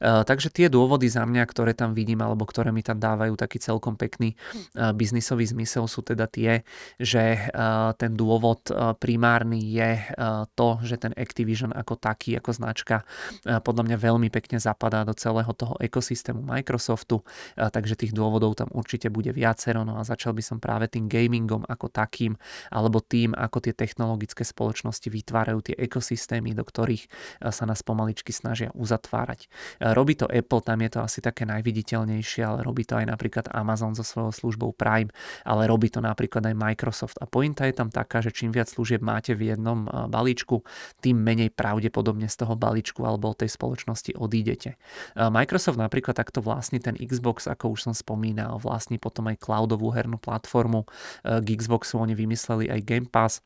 Takže 0.00 0.50
tie 0.50 0.66
dôvody 0.66 1.06
za 1.06 1.22
mňa, 1.22 1.46
ktoré 1.46 1.76
tam 1.78 1.94
vidím 1.94 2.24
alebo 2.24 2.42
ktoré 2.42 2.74
mi 2.74 2.82
tam 2.82 2.98
dávajú 2.98 3.38
taký 3.38 3.62
celkom 3.62 3.94
pekný 3.94 4.34
biznisový 4.74 5.46
zmysel 5.46 5.86
sú 5.86 6.02
teda 6.02 6.26
tie, 6.26 6.66
že 6.98 7.52
ten 8.00 8.12
dôvod 8.18 8.66
primárny 8.98 9.62
je 9.78 10.10
to, 10.58 10.68
že 10.82 10.96
ten 11.06 11.12
Activision 11.14 11.70
ako 11.70 11.94
taký, 12.00 12.34
ako 12.34 12.50
značka 12.56 13.06
podľa 13.44 13.86
mňa 13.86 13.96
veľmi 14.00 14.28
pekne 14.32 14.58
zapadá 14.58 15.06
do 15.06 15.14
celého 15.14 15.52
toho 15.54 15.78
ekosystému 15.78 16.42
Microsoftu, 16.42 17.22
takže 17.54 17.94
tých 17.94 18.16
dôvodov 18.16 18.58
tam 18.58 18.74
určite 18.74 19.06
bude 19.06 19.30
viacero, 19.30 19.86
no 19.86 20.00
a 20.00 20.02
začal 20.02 20.34
by 20.34 20.42
som 20.42 20.58
práve 20.58 20.90
tým 20.90 21.06
gamingom 21.06 21.62
ako 21.68 21.92
takým, 21.94 22.34
alebo 22.74 22.98
tým, 22.98 23.38
ako 23.38 23.70
tie 23.70 23.74
technologické 23.76 24.42
spoločnosti 24.42 25.06
vytvárajú 25.06 25.70
tie 25.70 25.76
ekosystémy, 25.78 26.58
do 26.58 26.66
ktorých 26.66 27.06
sa 27.54 27.64
nás 27.74 27.82
pomaličky 27.82 28.30
snažia 28.30 28.70
uzatvárať. 28.78 29.50
E, 29.82 29.90
robí 29.90 30.14
to 30.14 30.30
Apple, 30.30 30.62
tam 30.62 30.78
je 30.78 30.90
to 30.94 31.00
asi 31.02 31.18
také 31.18 31.42
najviditeľnejšie, 31.50 32.46
ale 32.46 32.62
robí 32.62 32.86
to 32.86 32.94
aj 32.94 33.10
napríklad 33.10 33.50
Amazon 33.50 33.98
so 33.98 34.06
svojou 34.06 34.30
službou 34.30 34.70
Prime, 34.78 35.10
ale 35.42 35.66
robí 35.66 35.90
to 35.90 35.98
napríklad 35.98 36.46
aj 36.46 36.54
Microsoft. 36.54 37.18
A 37.18 37.26
pointa 37.26 37.66
je 37.66 37.74
tam 37.74 37.90
taká, 37.90 38.22
že 38.22 38.30
čím 38.30 38.54
viac 38.54 38.70
služieb 38.70 39.02
máte 39.02 39.34
v 39.34 39.50
jednom 39.50 39.90
e, 39.90 40.06
balíčku, 40.06 40.62
tým 41.02 41.18
menej 41.18 41.50
pravdepodobne 41.50 42.30
z 42.30 42.46
toho 42.46 42.54
balíčku 42.54 43.02
alebo 43.02 43.34
tej 43.34 43.50
spoločnosti 43.50 44.14
odídete. 44.14 44.78
E, 45.18 45.26
Microsoft 45.26 45.76
napríklad 45.76 46.14
takto 46.14 46.38
vlastní 46.38 46.78
ten 46.78 46.94
Xbox, 46.94 47.50
ako 47.50 47.74
už 47.74 47.90
som 47.90 47.94
spomínal, 47.96 48.62
vlastní 48.62 49.02
potom 49.02 49.26
aj 49.26 49.42
cloudovú 49.42 49.90
hernú 49.90 50.20
platformu. 50.20 50.86
K 51.24 51.48
Xboxu 51.58 51.98
oni 51.98 52.14
vymysleli 52.14 52.70
aj 52.70 52.80
Game 52.84 53.08
Pass, 53.08 53.42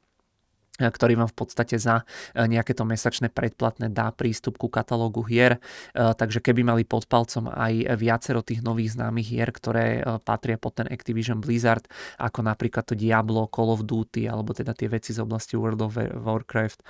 ktorý 0.78 1.18
vám 1.18 1.28
v 1.28 1.36
podstate 1.36 1.74
za 1.76 2.06
e, 2.32 2.46
nejaké 2.46 2.72
to 2.72 2.86
mesačné 2.86 3.34
predplatné 3.34 3.90
dá 3.90 4.14
prístup 4.14 4.56
ku 4.56 4.70
katalógu 4.70 5.26
hier. 5.26 5.58
E, 5.58 6.14
takže 6.14 6.38
keby 6.38 6.62
mali 6.62 6.82
pod 6.86 7.10
palcom 7.10 7.50
aj 7.50 7.98
viacero 7.98 8.46
tých 8.46 8.62
nových 8.62 8.94
známych 8.94 9.26
hier, 9.26 9.50
ktoré 9.50 9.86
e, 9.98 10.02
patria 10.22 10.54
pod 10.54 10.78
ten 10.78 10.86
Activision 10.86 11.42
Blizzard, 11.42 11.90
ako 12.22 12.46
napríklad 12.46 12.86
to 12.86 12.94
Diablo, 12.94 13.50
Call 13.50 13.74
of 13.74 13.82
Duty, 13.82 14.30
alebo 14.30 14.54
teda 14.54 14.70
tie 14.70 14.86
veci 14.86 15.10
z 15.10 15.18
oblasti 15.18 15.58
World 15.58 15.82
of 15.82 15.98
Warcraft, 15.98 16.80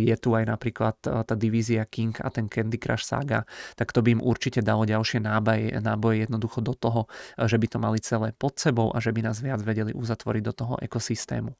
je 0.00 0.14
tu 0.16 0.32
aj 0.32 0.48
napríklad 0.48 0.96
tá 1.02 1.34
divízia 1.36 1.84
King 1.84 2.16
a 2.24 2.32
ten 2.32 2.48
Candy 2.48 2.80
Crush 2.80 3.04
Saga, 3.04 3.44
tak 3.76 3.92
to 3.92 4.00
by 4.00 4.16
im 4.16 4.22
určite 4.22 4.64
dalo 4.64 4.88
ďalšie 4.88 5.20
náboje, 5.20 5.74
náboje 5.82 6.24
jednoducho 6.24 6.64
do 6.64 6.72
toho, 6.72 7.10
že 7.36 7.58
by 7.58 7.66
to 7.68 7.78
mali 7.82 7.98
celé 8.00 8.32
pod 8.32 8.56
sebou 8.56 8.94
a 8.94 9.02
že 9.02 9.10
by 9.10 9.26
nás 9.26 9.42
viac 9.42 9.60
vedeli 9.60 9.92
uzatvoriť 9.92 10.42
do 10.46 10.54
toho 10.54 10.74
ekosystému. 10.80 11.52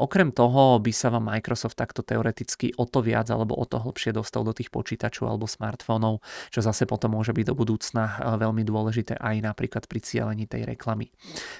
Okrem 0.00 0.32
toho 0.32 0.80
by 0.80 0.92
sa 0.92 1.11
vám 1.12 1.28
Microsoft 1.28 1.76
takto 1.76 2.00
teoreticky 2.00 2.72
o 2.80 2.88
to 2.88 3.04
viac 3.04 3.28
alebo 3.28 3.52
o 3.54 3.64
to 3.68 3.76
hlbšie 3.76 4.16
dostal 4.16 4.42
do 4.42 4.56
tých 4.56 4.72
počítačov 4.72 5.28
alebo 5.28 5.44
smartfónov, 5.44 6.24
čo 6.48 6.64
zase 6.64 6.88
potom 6.88 7.12
môže 7.14 7.36
byť 7.36 7.52
do 7.52 7.54
budúcna 7.54 8.04
eh, 8.08 8.40
veľmi 8.40 8.64
dôležité 8.64 9.20
aj 9.20 9.36
napríklad 9.44 9.84
pri 9.84 10.00
cieľení 10.00 10.48
tej 10.48 10.64
reklamy. 10.64 11.12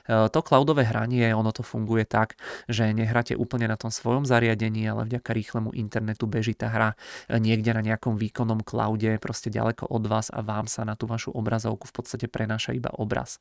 Eh, 0.09 0.33
to 0.33 0.41
cloudové 0.41 0.89
hranie, 0.89 1.29
ono 1.37 1.53
to 1.53 1.61
funguje 1.61 2.09
tak, 2.09 2.41
že 2.67 2.89
nehráte 2.97 3.37
úplne 3.37 3.69
na 3.69 3.77
tom 3.77 3.93
svojom 3.93 4.25
zariadení, 4.25 4.89
ale 4.89 5.05
vďaka 5.05 5.31
rýchlemu 5.37 5.77
internetu 5.77 6.25
beží 6.25 6.57
tá 6.57 6.73
hra 6.73 6.97
eh, 6.97 7.37
niekde 7.37 7.77
na 7.77 7.85
nejakom 7.85 8.17
výkonnom 8.17 8.65
cloude, 8.65 9.21
proste 9.21 9.53
ďaleko 9.53 9.93
od 9.93 10.09
vás 10.09 10.33
a 10.33 10.41
vám 10.41 10.65
sa 10.65 10.89
na 10.89 10.97
tú 10.97 11.05
vašu 11.05 11.35
obrazovku 11.37 11.85
v 11.91 11.95
podstate 11.95 12.27
prenáša 12.31 12.73
iba 12.73 12.89
obraz. 12.95 13.37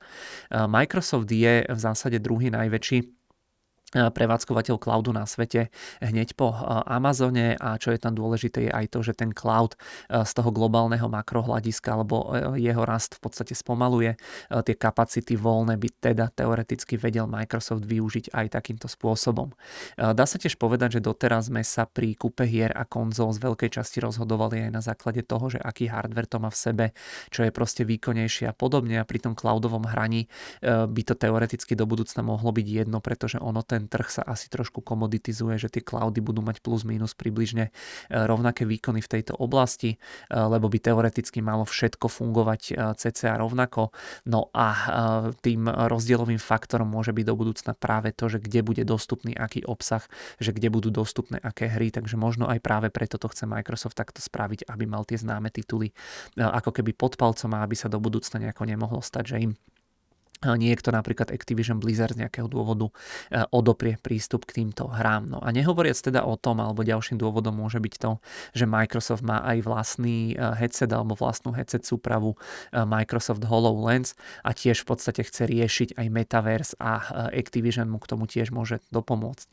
Microsoft 0.51 1.29
je 1.29 1.63
v 1.63 1.79
zásade 1.79 2.19
druhý 2.19 2.49
najväčší 2.49 3.20
prevádzkovateľ 3.91 4.75
cloudu 4.79 5.11
na 5.11 5.27
svete 5.27 5.67
hneď 5.99 6.33
po 6.39 6.55
Amazone 6.87 7.59
a 7.59 7.75
čo 7.75 7.91
je 7.91 7.99
tam 7.99 8.15
dôležité 8.15 8.67
je 8.67 8.71
aj 8.71 8.85
to, 8.91 8.99
že 9.03 9.13
ten 9.19 9.35
cloud 9.35 9.75
z 10.07 10.31
toho 10.31 10.49
globálneho 10.49 11.11
makrohľadiska 11.11 11.89
alebo 11.91 12.31
jeho 12.55 12.83
rast 12.87 13.19
v 13.19 13.27
podstate 13.27 13.51
spomaluje. 13.51 14.15
Tie 14.47 14.75
kapacity 14.79 15.35
voľné 15.35 15.75
by 15.75 15.89
teda 15.99 16.31
teoreticky 16.31 16.95
vedel 16.95 17.27
Microsoft 17.27 17.83
využiť 17.83 18.31
aj 18.31 18.45
takýmto 18.55 18.87
spôsobom. 18.87 19.51
Dá 19.99 20.23
sa 20.23 20.37
tiež 20.39 20.55
povedať, 20.55 20.99
že 20.99 21.05
doteraz 21.05 21.51
sme 21.51 21.65
sa 21.67 21.83
pri 21.83 22.15
kúpe 22.15 22.47
hier 22.47 22.71
a 22.71 22.87
konzol 22.87 23.35
z 23.35 23.43
veľkej 23.43 23.81
časti 23.81 23.99
rozhodovali 23.99 24.67
aj 24.67 24.71
na 24.71 24.79
základe 24.79 25.25
toho, 25.25 25.51
že 25.51 25.59
aký 25.59 25.91
hardware 25.91 26.31
to 26.31 26.39
má 26.39 26.47
v 26.47 26.59
sebe, 26.59 26.85
čo 27.27 27.43
je 27.43 27.51
proste 27.51 27.83
výkonnejšie 27.83 28.47
a 28.47 28.55
podobne 28.55 29.01
a 29.01 29.07
pri 29.07 29.19
tom 29.19 29.33
cloudovom 29.35 29.83
hraní 29.83 30.31
by 30.63 31.01
to 31.03 31.17
teoreticky 31.17 31.75
do 31.75 31.83
budúcna 31.83 32.23
mohlo 32.23 32.55
byť 32.55 32.67
jedno, 32.67 33.03
pretože 33.03 33.41
ono 33.41 33.65
ten 33.65 33.80
ten 33.81 33.89
trh 33.89 34.13
sa 34.13 34.21
asi 34.21 34.45
trošku 34.53 34.85
komoditizuje, 34.85 35.57
že 35.57 35.73
tie 35.73 35.81
cloudy 35.81 36.21
budú 36.21 36.45
mať 36.45 36.61
plus 36.61 36.85
minus 36.85 37.17
približne 37.17 37.65
e, 37.65 37.71
rovnaké 38.13 38.69
výkony 38.69 39.01
v 39.01 39.09
tejto 39.09 39.33
oblasti, 39.41 39.97
e, 39.97 40.37
lebo 40.37 40.69
by 40.69 40.77
teoreticky 40.77 41.41
malo 41.41 41.65
všetko 41.65 42.05
fungovať 42.05 42.61
e, 42.69 42.73
cca 42.93 43.41
rovnako. 43.41 43.89
No 44.29 44.53
a 44.53 44.67
tým 45.41 45.65
rozdielovým 45.65 46.37
faktorom 46.37 46.85
môže 46.85 47.15
byť 47.15 47.25
do 47.25 47.33
budúcna 47.33 47.71
práve 47.73 48.13
to, 48.13 48.27
že 48.29 48.43
kde 48.43 48.61
bude 48.61 48.83
dostupný 48.85 49.33
aký 49.33 49.65
obsah, 49.65 50.03
že 50.37 50.53
kde 50.53 50.69
budú 50.69 50.93
dostupné 50.93 51.41
aké 51.41 51.71
hry, 51.71 51.89
takže 51.89 52.19
možno 52.19 52.45
aj 52.51 52.59
práve 52.61 52.87
preto 52.91 53.17
to 53.17 53.31
chce 53.31 53.47
Microsoft 53.47 53.97
takto 53.97 54.19
spraviť, 54.19 54.67
aby 54.67 54.83
mal 54.85 55.07
tie 55.07 55.17
známe 55.17 55.49
tituly 55.49 55.95
ako 56.37 56.75
keby 56.75 56.91
pod 56.93 57.15
palcom 57.15 57.55
a 57.55 57.63
aby 57.63 57.73
sa 57.73 57.87
do 57.87 57.97
budúcna 57.97 58.43
nejako 58.43 58.67
nemohlo 58.67 58.99
stať, 58.99 59.23
že 59.33 59.37
im 59.49 59.51
niekto 60.41 60.89
napríklad 60.89 61.29
Activision 61.29 61.77
Blizzard 61.77 62.17
z 62.17 62.25
nejakého 62.25 62.49
dôvodu 62.49 62.89
e, 62.89 62.93
odoprie 63.53 64.01
prístup 64.01 64.49
k 64.49 64.61
týmto 64.61 64.89
hrám. 64.89 65.29
No 65.29 65.39
a 65.39 65.53
nehovoriac 65.53 65.97
teda 66.01 66.25
o 66.25 66.33
tom, 66.33 66.57
alebo 66.59 66.81
ďalším 66.81 67.21
dôvodom 67.21 67.61
môže 67.61 67.77
byť 67.77 67.93
to, 68.01 68.17
že 68.57 68.65
Microsoft 68.65 69.21
má 69.21 69.45
aj 69.45 69.61
vlastný 69.61 70.33
e, 70.33 70.35
headset 70.57 70.89
alebo 70.89 71.13
vlastnú 71.13 71.53
headset 71.53 71.85
súpravu 71.85 72.33
e, 72.73 72.81
Microsoft 72.81 73.45
HoloLens 73.45 74.17
a 74.41 74.57
tiež 74.57 74.81
v 74.81 74.87
podstate 74.89 75.21
chce 75.21 75.45
riešiť 75.45 75.89
aj 76.01 76.07
Metaverse 76.09 76.73
a 76.81 77.29
Activision 77.29 77.85
mu 77.85 78.01
k 78.01 78.09
tomu 78.09 78.25
tiež 78.25 78.49
môže 78.49 78.81
dopomôcť. 78.89 79.47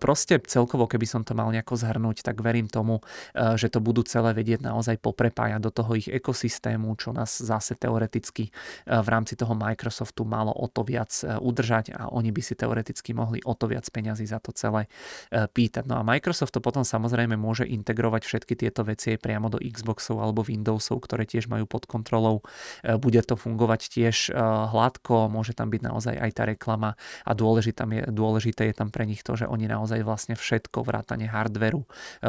Proste 0.00 0.40
celkovo, 0.42 0.88
keby 0.90 1.06
som 1.06 1.22
to 1.22 1.36
mal 1.36 1.48
nejako 1.52 1.78
zhrnúť, 1.78 2.24
tak 2.24 2.40
verím 2.40 2.66
tomu, 2.66 3.04
že 3.34 3.68
to 3.68 3.78
budú 3.78 4.02
celé 4.02 4.32
vedieť 4.32 4.64
naozaj 4.64 4.98
poprepájať 5.00 5.60
do 5.62 5.70
toho 5.70 5.92
ich 5.94 6.08
ekosystému, 6.08 6.96
čo 6.96 7.12
nás 7.12 7.38
zase 7.38 7.76
teoreticky 7.76 8.50
v 8.86 9.08
rámci 9.08 9.36
toho 9.36 9.52
Microsoft 9.54 10.15
tu 10.16 10.24
malo 10.24 10.48
o 10.56 10.64
to 10.72 10.80
viac 10.80 11.12
e, 11.20 11.36
udržať 11.36 11.92
a 11.92 12.08
oni 12.08 12.32
by 12.32 12.40
si 12.40 12.56
teoreticky 12.56 13.12
mohli 13.12 13.44
o 13.44 13.52
to 13.52 13.68
viac 13.68 13.84
peňazí 13.92 14.24
za 14.24 14.40
to 14.40 14.56
celé 14.56 14.88
e, 15.28 15.44
pýtať. 15.44 15.84
No 15.84 16.00
a 16.00 16.02
Microsoft 16.02 16.56
to 16.56 16.64
potom 16.64 16.88
samozrejme 16.88 17.36
môže 17.36 17.68
integrovať 17.68 18.24
všetky 18.24 18.56
tieto 18.56 18.80
veci 18.88 19.20
priamo 19.20 19.52
do 19.52 19.60
Xboxov 19.60 20.24
alebo 20.24 20.40
Windowsov, 20.40 21.04
ktoré 21.04 21.28
tiež 21.28 21.52
majú 21.52 21.68
pod 21.68 21.84
kontrolou. 21.84 22.40
E, 22.80 22.96
bude 22.96 23.20
to 23.20 23.36
fungovať 23.36 23.92
tiež 23.92 24.32
hladko, 24.72 25.28
môže 25.28 25.52
tam 25.52 25.68
byť 25.68 25.82
naozaj 25.84 26.14
aj 26.16 26.30
tá 26.32 26.42
reklama 26.48 26.96
a 27.26 27.32
dôležité 27.36 27.84
je, 27.84 28.02
dôležité 28.08 28.70
je 28.70 28.74
tam 28.78 28.88
pre 28.88 29.04
nich 29.04 29.20
to, 29.20 29.34
že 29.36 29.50
oni 29.50 29.68
naozaj 29.68 30.00
vlastne 30.06 30.38
všetko 30.38 30.86
vrátane 30.86 31.26
hardveru, 31.26 31.82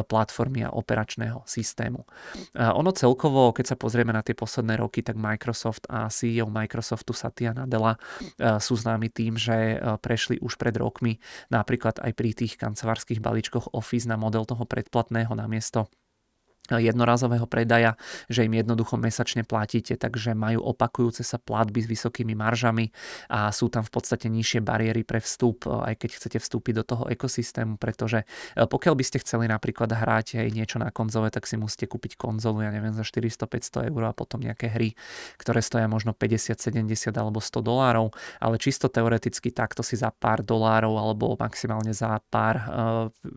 platformy 0.10 0.66
a 0.66 0.74
operačného 0.74 1.46
systému. 1.46 2.04
Ono 2.58 2.92
celkovo, 2.92 3.54
keď 3.54 3.74
sa 3.74 3.78
pozrieme 3.78 4.10
na 4.10 4.26
tie 4.26 4.34
posledné 4.34 4.82
roky, 4.82 5.06
tak 5.06 5.16
Microsoft 5.16 5.86
a 5.88 6.10
CEO 6.10 6.50
Microsoftu 6.50 7.14
Satya 7.14 7.54
Nadella 7.54 7.77
Nadella 7.78 7.94
e, 7.94 8.58
sú 8.58 8.74
známi 8.74 9.14
tým, 9.14 9.38
že 9.38 9.78
e, 9.78 9.98
prešli 10.02 10.42
už 10.42 10.58
pred 10.58 10.74
rokmi 10.82 11.22
napríklad 11.54 12.02
aj 12.02 12.12
pri 12.18 12.34
tých 12.34 12.58
kancelárskych 12.58 13.22
balíčkoch 13.22 13.78
Office 13.78 14.10
na 14.10 14.18
model 14.18 14.50
toho 14.50 14.66
predplatného 14.66 15.32
namiesto 15.38 15.86
jednorazového 16.76 17.48
predaja, 17.48 17.96
že 18.28 18.44
im 18.44 18.54
jednoducho 18.60 19.00
mesačne 19.00 19.48
platíte, 19.48 19.96
takže 19.96 20.36
majú 20.36 20.68
opakujúce 20.68 21.24
sa 21.24 21.40
platby 21.40 21.84
s 21.84 21.88
vysokými 21.88 22.36
maržami 22.36 22.92
a 23.32 23.56
sú 23.56 23.72
tam 23.72 23.88
v 23.88 23.92
podstate 23.92 24.28
nižšie 24.28 24.60
bariéry 24.60 25.08
pre 25.08 25.24
vstup, 25.24 25.64
aj 25.68 25.96
keď 25.96 26.10
chcete 26.20 26.38
vstúpiť 26.44 26.74
do 26.82 26.84
toho 26.84 27.04
ekosystému, 27.08 27.80
pretože 27.80 28.28
e, 28.58 28.66
pokiaľ 28.66 28.94
by 28.98 29.04
ste 29.06 29.24
chceli 29.24 29.48
napríklad 29.48 29.94
hrať 29.94 30.42
aj 30.44 30.50
niečo 30.52 30.78
na 30.82 30.90
konzole, 30.90 31.30
tak 31.30 31.48
si 31.48 31.56
musíte 31.56 31.88
kúpiť 31.88 32.18
konzolu, 32.18 32.66
ja 32.66 32.74
neviem, 32.74 32.92
za 32.92 33.06
400-500 33.06 33.94
eur 33.94 34.02
a 34.10 34.12
potom 34.12 34.42
nejaké 34.42 34.74
hry, 34.74 34.98
ktoré 35.38 35.62
stoja 35.62 35.86
možno 35.86 36.12
50, 36.18 36.58
70 36.58 37.14
alebo 37.14 37.40
100 37.40 37.62
dolárov, 37.62 38.12
ale 38.42 38.58
čisto 38.58 38.90
teoreticky 38.90 39.54
takto 39.54 39.86
si 39.86 39.94
za 39.96 40.10
pár 40.10 40.42
dolárov 40.42 40.98
alebo 40.98 41.38
maximálne 41.38 41.94
za 41.94 42.18
pár 42.34 42.56
e, 42.58 42.66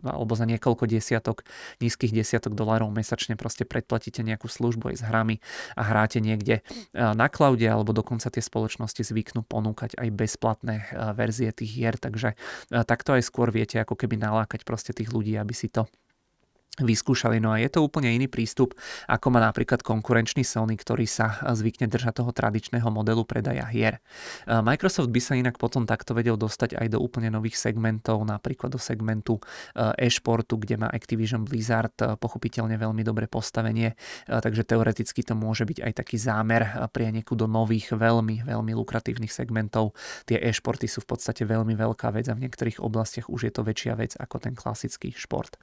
alebo 0.01 0.33
za 0.33 0.49
niekoľko 0.49 0.89
desiatok, 0.89 1.45
nízkych 1.77 2.11
desiatok 2.11 2.57
dolárov 2.57 2.89
mesačne 2.89 3.20
mesačne 3.21 3.37
proste 3.37 3.69
predplatíte 3.69 4.25
nejakú 4.25 4.49
službu 4.49 4.89
aj 4.89 4.95
s 4.97 5.03
hrami 5.05 5.35
a 5.77 5.81
hráte 5.85 6.17
niekde 6.17 6.65
eh, 6.65 7.13
na 7.13 7.29
cloude 7.29 7.69
alebo 7.69 7.93
dokonca 7.93 8.33
tie 8.33 8.41
spoločnosti 8.41 9.05
zvyknú 9.05 9.45
ponúkať 9.45 9.93
aj 10.01 10.09
bezplatné 10.09 10.75
eh, 10.81 11.13
verzie 11.13 11.53
tých 11.53 11.69
hier, 11.69 11.95
takže 12.01 12.33
eh, 12.33 12.81
takto 12.81 13.13
aj 13.13 13.21
skôr 13.21 13.53
viete 13.53 13.77
ako 13.77 13.93
keby 13.93 14.17
nalákať 14.17 14.65
proste 14.65 14.97
tých 14.97 15.13
ľudí, 15.13 15.37
aby 15.37 15.53
si 15.53 15.69
to 15.69 15.85
vyskúšali. 16.83 17.37
No 17.39 17.53
a 17.53 17.61
je 17.61 17.69
to 17.69 17.85
úplne 17.85 18.11
iný 18.11 18.27
prístup, 18.27 18.73
ako 19.07 19.27
má 19.33 19.39
napríklad 19.39 19.85
konkurenčný 19.85 20.41
Sony, 20.41 20.75
ktorý 20.75 21.05
sa 21.05 21.39
zvykne 21.53 21.87
držať 21.87 22.21
toho 22.21 22.31
tradičného 22.33 22.89
modelu 22.89 23.23
predaja 23.23 23.65
hier. 23.69 24.01
Microsoft 24.49 25.13
by 25.13 25.21
sa 25.21 25.33
inak 25.37 25.55
potom 25.61 25.85
takto 25.85 26.17
vedel 26.17 26.35
dostať 26.35 26.75
aj 26.77 26.87
do 26.93 26.99
úplne 26.99 27.29
nových 27.29 27.57
segmentov, 27.57 28.25
napríklad 28.25 28.73
do 28.73 28.81
segmentu 28.81 29.37
e-športu, 29.97 30.57
kde 30.57 30.81
má 30.81 30.87
Activision 30.89 31.45
Blizzard 31.45 31.93
pochopiteľne 32.17 32.75
veľmi 32.75 33.05
dobré 33.05 33.29
postavenie, 33.31 33.95
takže 34.27 34.65
teoreticky 34.65 35.23
to 35.23 35.37
môže 35.37 35.63
byť 35.65 35.77
aj 35.85 35.91
taký 36.03 36.17
zámer 36.17 36.67
nieku 37.11 37.33
do 37.35 37.49
nových, 37.49 37.91
veľmi, 37.91 38.45
veľmi 38.45 38.71
lukratívnych 38.77 39.33
segmentov. 39.33 39.97
Tie 40.29 40.37
e-športy 40.37 40.85
sú 40.85 41.03
v 41.03 41.17
podstate 41.17 41.43
veľmi 41.43 41.73
veľká 41.75 42.13
vec 42.13 42.29
a 42.29 42.37
v 42.37 42.47
niektorých 42.47 42.79
oblastiach 42.79 43.27
už 43.27 43.49
je 43.49 43.53
to 43.53 43.61
väčšia 43.65 43.93
vec 43.97 44.13
ako 44.15 44.37
ten 44.37 44.53
klasický 44.55 45.11
šport. 45.11 45.57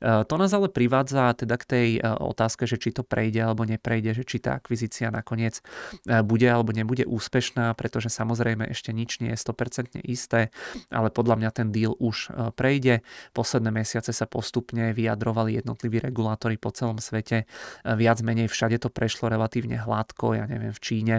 To 0.00 0.34
nás 0.46 0.54
ale 0.54 0.70
privádza 0.70 1.34
teda 1.34 1.58
k 1.58 1.64
tej 1.66 1.88
e, 1.98 2.00
otázke, 2.06 2.70
že 2.70 2.78
či 2.78 2.94
to 2.94 3.02
prejde 3.02 3.42
alebo 3.42 3.66
neprejde, 3.66 4.14
že 4.14 4.22
či 4.22 4.38
tá 4.38 4.54
akvizícia 4.54 5.10
nakoniec 5.10 5.58
e, 6.06 6.22
bude 6.22 6.46
alebo 6.46 6.70
nebude 6.70 7.02
úspešná, 7.02 7.74
pretože 7.74 8.08
samozrejme 8.08 8.70
ešte 8.70 8.94
nič 8.94 9.18
nie 9.18 9.34
je 9.34 9.38
100% 9.42 9.98
isté, 10.06 10.54
ale 10.94 11.10
podľa 11.10 11.42
mňa 11.42 11.50
ten 11.50 11.68
deal 11.74 11.98
už 11.98 12.30
e, 12.30 12.54
prejde. 12.54 13.02
Posledné 13.34 13.74
mesiace 13.74 14.14
sa 14.14 14.30
postupne 14.30 14.94
vyjadrovali 14.94 15.58
jednotliví 15.58 15.98
regulátori 15.98 16.54
po 16.54 16.70
celom 16.70 17.02
svete. 17.02 17.50
Viac 17.82 18.22
menej 18.22 18.46
všade 18.46 18.78
to 18.78 18.88
prešlo 18.88 19.26
relatívne 19.26 19.82
hladko, 19.82 20.38
ja 20.38 20.46
neviem, 20.46 20.70
v 20.70 20.80
Číne 20.80 21.16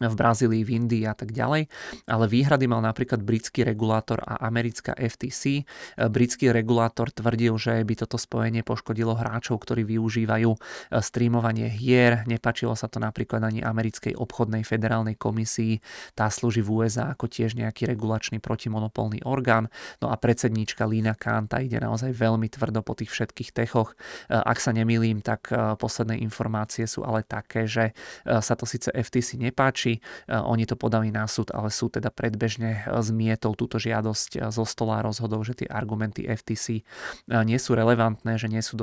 v 0.00 0.14
Brazílii, 0.16 0.64
v 0.64 0.70
Indii 0.80 1.04
a 1.04 1.12
tak 1.12 1.36
ďalej, 1.36 1.68
ale 2.08 2.24
výhrady 2.24 2.64
mal 2.64 2.80
napríklad 2.80 3.20
britský 3.20 3.68
regulátor 3.68 4.24
a 4.24 4.40
americká 4.48 4.96
FTC. 4.96 5.68
Britský 6.08 6.48
regulátor 6.48 7.12
tvrdil, 7.12 7.52
že 7.60 7.84
by 7.84 7.94
toto 8.00 8.16
spojenie 8.16 8.64
poškodilo 8.64 9.12
hráčov, 9.12 9.60
ktorí 9.60 9.84
využívajú 9.84 10.50
e, 10.56 10.58
streamovanie 11.04 11.68
hier. 11.68 12.24
Nepačilo 12.24 12.72
sa 12.72 12.88
to 12.88 12.96
napríklad 12.96 13.44
ani 13.44 13.60
americkej 13.60 14.16
obchodnej 14.16 14.64
federálnej 14.64 15.20
komisii. 15.20 15.84
Tá 16.16 16.32
slúži 16.32 16.64
v 16.64 16.80
USA 16.80 17.12
ako 17.12 17.28
tiež 17.28 17.60
nejaký 17.60 17.84
regulačný 17.90 18.40
protimonopolný 18.40 19.20
orgán. 19.28 19.68
No 20.00 20.08
a 20.08 20.16
predsedníčka 20.16 20.88
Lina 20.88 21.12
Kanta 21.12 21.60
ide 21.60 21.76
naozaj 21.76 22.16
veľmi 22.16 22.48
tvrdo 22.48 22.80
po 22.80 22.96
tých 22.96 23.12
všetkých 23.12 23.52
techoch. 23.52 23.92
E, 23.92 24.38
ak 24.38 24.56
sa 24.56 24.72
nemýlim, 24.72 25.20
tak 25.20 25.52
e, 25.52 25.76
posledné 25.76 26.22
informácie 26.24 26.88
sú 26.88 27.04
ale 27.04 27.20
také, 27.26 27.68
že 27.68 27.92
sa 28.24 28.54
to 28.54 28.62
síce 28.68 28.92
FTC 28.94 29.40
nepáči, 29.40 29.89
či 29.90 29.98
e, 29.98 30.38
oni 30.38 30.62
to 30.70 30.78
podali 30.78 31.10
na 31.10 31.26
súd, 31.26 31.50
ale 31.50 31.74
súd 31.74 31.98
teda 31.98 32.14
predbežne 32.14 32.86
e, 32.86 33.02
zmietol 33.02 33.58
túto 33.58 33.82
žiadosť 33.82 34.30
e, 34.38 34.38
zo 34.54 34.62
stola 34.62 35.02
a 35.02 35.06
rozhodol, 35.06 35.42
že 35.42 35.64
tie 35.64 35.68
argumenty 35.70 36.30
FTC 36.30 36.86
nie 37.30 37.58
sú 37.58 37.74
relevantné, 37.74 38.36
že 38.38 38.46
nie 38.46 38.60
sú 38.62 38.78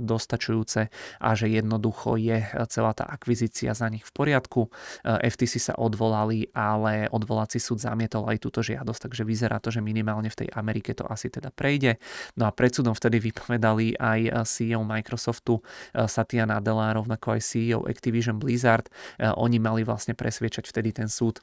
dostačujúce 0.00 0.88
a 1.20 1.28
že 1.34 1.46
jednoducho 1.50 2.16
je 2.16 2.44
celá 2.70 2.92
tá 2.94 3.04
akvizícia 3.08 3.74
za 3.74 3.88
nich 3.90 4.04
v 4.06 4.12
poriadku. 4.12 4.70
FTC 5.02 5.58
sa 5.58 5.74
odvolali, 5.76 6.52
ale 6.54 7.10
odvolací 7.10 7.58
súd 7.58 7.82
zamietol 7.82 8.28
aj 8.30 8.38
túto 8.38 8.60
žiadosť, 8.62 9.10
takže 9.10 9.22
vyzerá 9.26 9.58
to, 9.58 9.74
že 9.74 9.82
minimálne 9.82 10.30
v 10.30 10.46
tej 10.46 10.48
Amerike 10.54 10.94
to 10.94 11.08
asi 11.08 11.32
teda 11.32 11.50
prejde. 11.50 11.98
No 12.38 12.46
a 12.46 12.54
pred 12.54 12.70
súdom 12.70 12.94
vtedy 12.94 13.18
vypovedali 13.18 13.98
aj 13.98 14.46
CEO 14.46 14.86
Microsoftu 14.86 15.60
Satya 15.96 16.46
Nadella, 16.46 16.94
rovnako 16.94 17.36
aj 17.36 17.40
CEO 17.42 17.88
Activision 17.88 18.38
Blizzard. 18.38 18.86
Oni 19.18 19.58
mali 19.66 19.82
vlastne 19.82 20.14
presvedčiť 20.14 20.45
presviečať 20.46 20.70
vtedy 20.70 20.90
ten 20.94 21.08
súd 21.10 21.42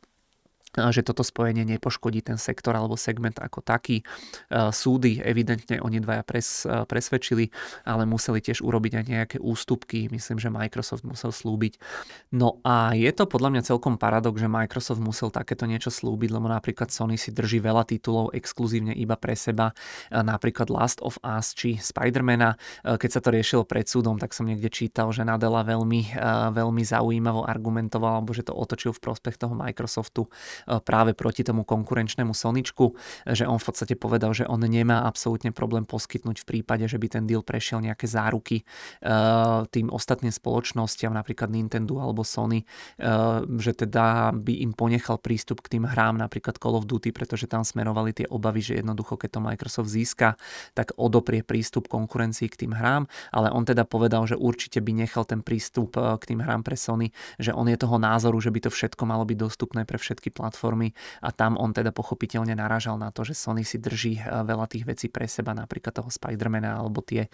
že 0.74 1.06
toto 1.06 1.22
spojenie 1.22 1.62
nepoškodí 1.78 2.26
ten 2.26 2.42
sektor 2.42 2.74
alebo 2.74 2.98
segment 2.98 3.38
ako 3.38 3.62
taký. 3.62 4.02
E, 4.02 4.04
súdy 4.74 5.22
evidentne 5.22 5.78
oni 5.78 6.02
dvaja 6.02 6.26
pres, 6.26 6.66
e, 6.66 6.86
presvedčili, 6.90 7.54
ale 7.86 8.10
museli 8.10 8.42
tiež 8.42 8.66
urobiť 8.66 8.94
aj 8.98 9.06
nejaké 9.06 9.38
ústupky. 9.38 10.10
Myslím, 10.10 10.42
že 10.42 10.50
Microsoft 10.50 11.06
musel 11.06 11.30
slúbiť. 11.30 11.78
No 12.34 12.58
a 12.66 12.98
je 12.98 13.10
to 13.14 13.30
podľa 13.30 13.50
mňa 13.54 13.62
celkom 13.70 14.02
paradox, 14.02 14.42
že 14.42 14.50
Microsoft 14.50 15.02
musel 15.02 15.30
takéto 15.30 15.70
niečo 15.70 15.94
slúbiť, 15.94 16.30
lebo 16.34 16.50
napríklad 16.50 16.90
Sony 16.90 17.22
si 17.22 17.30
drží 17.30 17.62
veľa 17.62 17.86
titulov 17.86 18.34
exkluzívne 18.34 18.98
iba 18.98 19.14
pre 19.14 19.38
seba, 19.38 19.78
e, 20.10 20.18
napríklad 20.18 20.74
Last 20.74 21.06
of 21.06 21.22
Us 21.22 21.54
či 21.54 21.78
Spidermana. 21.78 22.58
Keď 22.84 23.10
sa 23.10 23.22
to 23.22 23.30
riešilo 23.30 23.64
pred 23.68 23.86
súdom, 23.86 24.18
tak 24.18 24.34
som 24.34 24.48
niekde 24.48 24.72
čítal, 24.74 25.12
že 25.14 25.22
Nadella 25.22 25.62
veľmi, 25.62 26.18
veľmi 26.56 26.84
zaujímavo 26.84 27.46
argumentoval, 27.46 28.24
alebo 28.24 28.34
že 28.34 28.48
to 28.48 28.56
otočil 28.56 28.96
v 28.96 29.04
prospech 29.04 29.38
toho 29.38 29.54
Microsoftu 29.54 30.26
práve 30.84 31.14
proti 31.14 31.44
tomu 31.44 31.64
konkurenčnému 31.64 32.34
Soničku, 32.34 32.96
že 33.30 33.48
on 33.48 33.62
v 33.62 33.66
podstate 33.66 33.96
povedal, 33.96 34.36
že 34.36 34.48
on 34.50 34.60
nemá 34.60 35.06
absolútne 35.06 35.54
problém 35.54 35.88
poskytnúť 35.88 36.44
v 36.44 36.48
prípade, 36.50 36.86
že 36.90 36.98
by 36.98 37.08
ten 37.08 37.24
deal 37.30 37.46
prešiel 37.46 37.80
nejaké 37.80 38.10
záruky 38.10 38.62
e, 38.62 38.64
tým 39.70 39.88
ostatným 39.94 40.34
spoločnostiam, 40.34 41.14
napríklad 41.14 41.54
Nintendo 41.54 42.02
alebo 42.02 42.26
Sony, 42.26 42.64
e, 42.64 42.66
že 43.60 43.78
teda 43.78 44.36
by 44.36 44.54
im 44.66 44.72
ponechal 44.76 45.22
prístup 45.22 45.64
k 45.64 45.78
tým 45.78 45.86
hrám, 45.88 46.20
napríklad 46.20 46.58
Call 46.58 46.80
of 46.80 46.90
Duty, 46.90 47.14
pretože 47.14 47.46
tam 47.46 47.62
smerovali 47.62 48.12
tie 48.16 48.28
obavy, 48.28 48.64
že 48.64 48.80
jednoducho, 48.80 49.20
keď 49.20 49.30
to 49.38 49.46
Microsoft 49.46 49.90
získa, 49.92 50.36
tak 50.74 50.96
odoprie 50.98 51.46
prístup 51.46 51.88
konkurencii 51.88 52.50
k 52.50 52.68
tým 52.68 52.74
hrám, 52.74 53.06
ale 53.32 53.54
on 53.54 53.64
teda 53.64 53.86
povedal, 53.88 54.26
že 54.26 54.40
určite 54.40 54.82
by 54.82 54.92
nechal 55.06 55.24
ten 55.28 55.46
prístup 55.46 55.96
k 55.96 56.24
tým 56.24 56.42
hrám 56.42 56.66
pre 56.66 56.76
Sony, 56.80 57.12
že 57.38 57.54
on 57.54 57.70
je 57.70 57.78
toho 57.78 58.00
názoru, 58.02 58.40
že 58.42 58.50
by 58.50 58.68
to 58.68 58.70
všetko 58.74 59.04
malo 59.06 59.24
byť 59.28 59.38
dostupné 59.38 59.82
pre 59.86 60.00
všetky 60.00 60.32
platformy 60.34 60.53
platformy 60.54 60.94
a 61.26 61.34
tam 61.34 61.58
on 61.58 61.74
teda 61.74 61.90
pochopiteľne 61.90 62.54
narážal 62.54 63.02
na 63.02 63.10
to, 63.10 63.26
že 63.26 63.34
Sony 63.34 63.66
si 63.66 63.82
drží 63.82 64.22
eh, 64.22 64.46
veľa 64.46 64.70
tých 64.70 64.86
vecí 64.86 65.10
pre 65.10 65.26
seba, 65.26 65.58
napríklad 65.58 65.98
toho 65.98 66.14
Spidermana 66.14 66.78
alebo 66.78 67.02
tie 67.02 67.26
eh, 67.26 67.30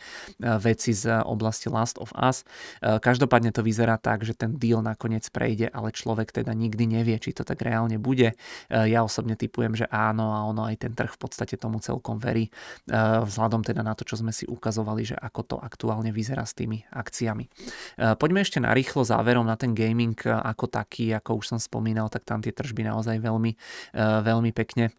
veci 0.63 0.95
z 0.95 1.19
oblasti 1.27 1.67
Last 1.67 1.99
of 1.99 2.15
Us. 2.15 2.47
Eh, 2.79 2.95
každopádne 3.03 3.51
to 3.51 3.59
vyzerá 3.59 3.99
tak, 3.99 4.23
že 4.23 4.31
ten 4.31 4.55
deal 4.55 4.79
nakoniec 4.79 5.27
prejde, 5.27 5.67
ale 5.67 5.91
človek 5.91 6.31
teda 6.31 6.55
nikdy 6.55 6.87
nevie, 6.87 7.19
či 7.19 7.35
to 7.35 7.43
tak 7.43 7.59
reálne 7.59 7.99
bude. 7.99 8.37
Ja 8.69 9.01
osobne 9.01 9.33
typujem, 9.33 9.73
že 9.73 9.89
áno 9.89 10.31
a 10.31 10.45
ono 10.45 10.69
aj 10.69 10.85
ten 10.85 10.93
trh 10.93 11.17
v 11.17 11.19
podstate 11.19 11.57
tomu 11.57 11.81
celkom 11.81 12.21
verí, 12.21 12.53
vzhľadom 13.25 13.65
teda 13.65 13.81
na 13.81 13.97
to, 13.97 14.05
čo 14.05 14.21
sme 14.21 14.29
si 14.29 14.45
ukazovali, 14.45 15.01
že 15.09 15.15
ako 15.17 15.41
to 15.43 15.55
aktuálne 15.57 16.13
vyzerá 16.13 16.45
s 16.45 16.53
tými 16.53 16.85
akciami. 16.93 17.49
Poďme 18.21 18.45
ešte 18.45 18.61
na 18.61 18.71
rýchlo 18.71 19.01
záverom 19.01 19.43
na 19.43 19.57
ten 19.57 19.73
gaming 19.73 20.15
ako 20.29 20.69
taký, 20.69 21.11
ako 21.17 21.41
už 21.41 21.45
som 21.55 21.59
spomínal, 21.59 22.07
tak 22.13 22.23
tam 22.29 22.39
tie 22.45 22.53
tržby 22.53 22.85
naozaj 22.85 23.08
naozaj 23.09 23.25
veľmi, 23.25 23.51
eh, 23.97 24.19
veľmi 24.21 24.51
pekne 24.53 24.93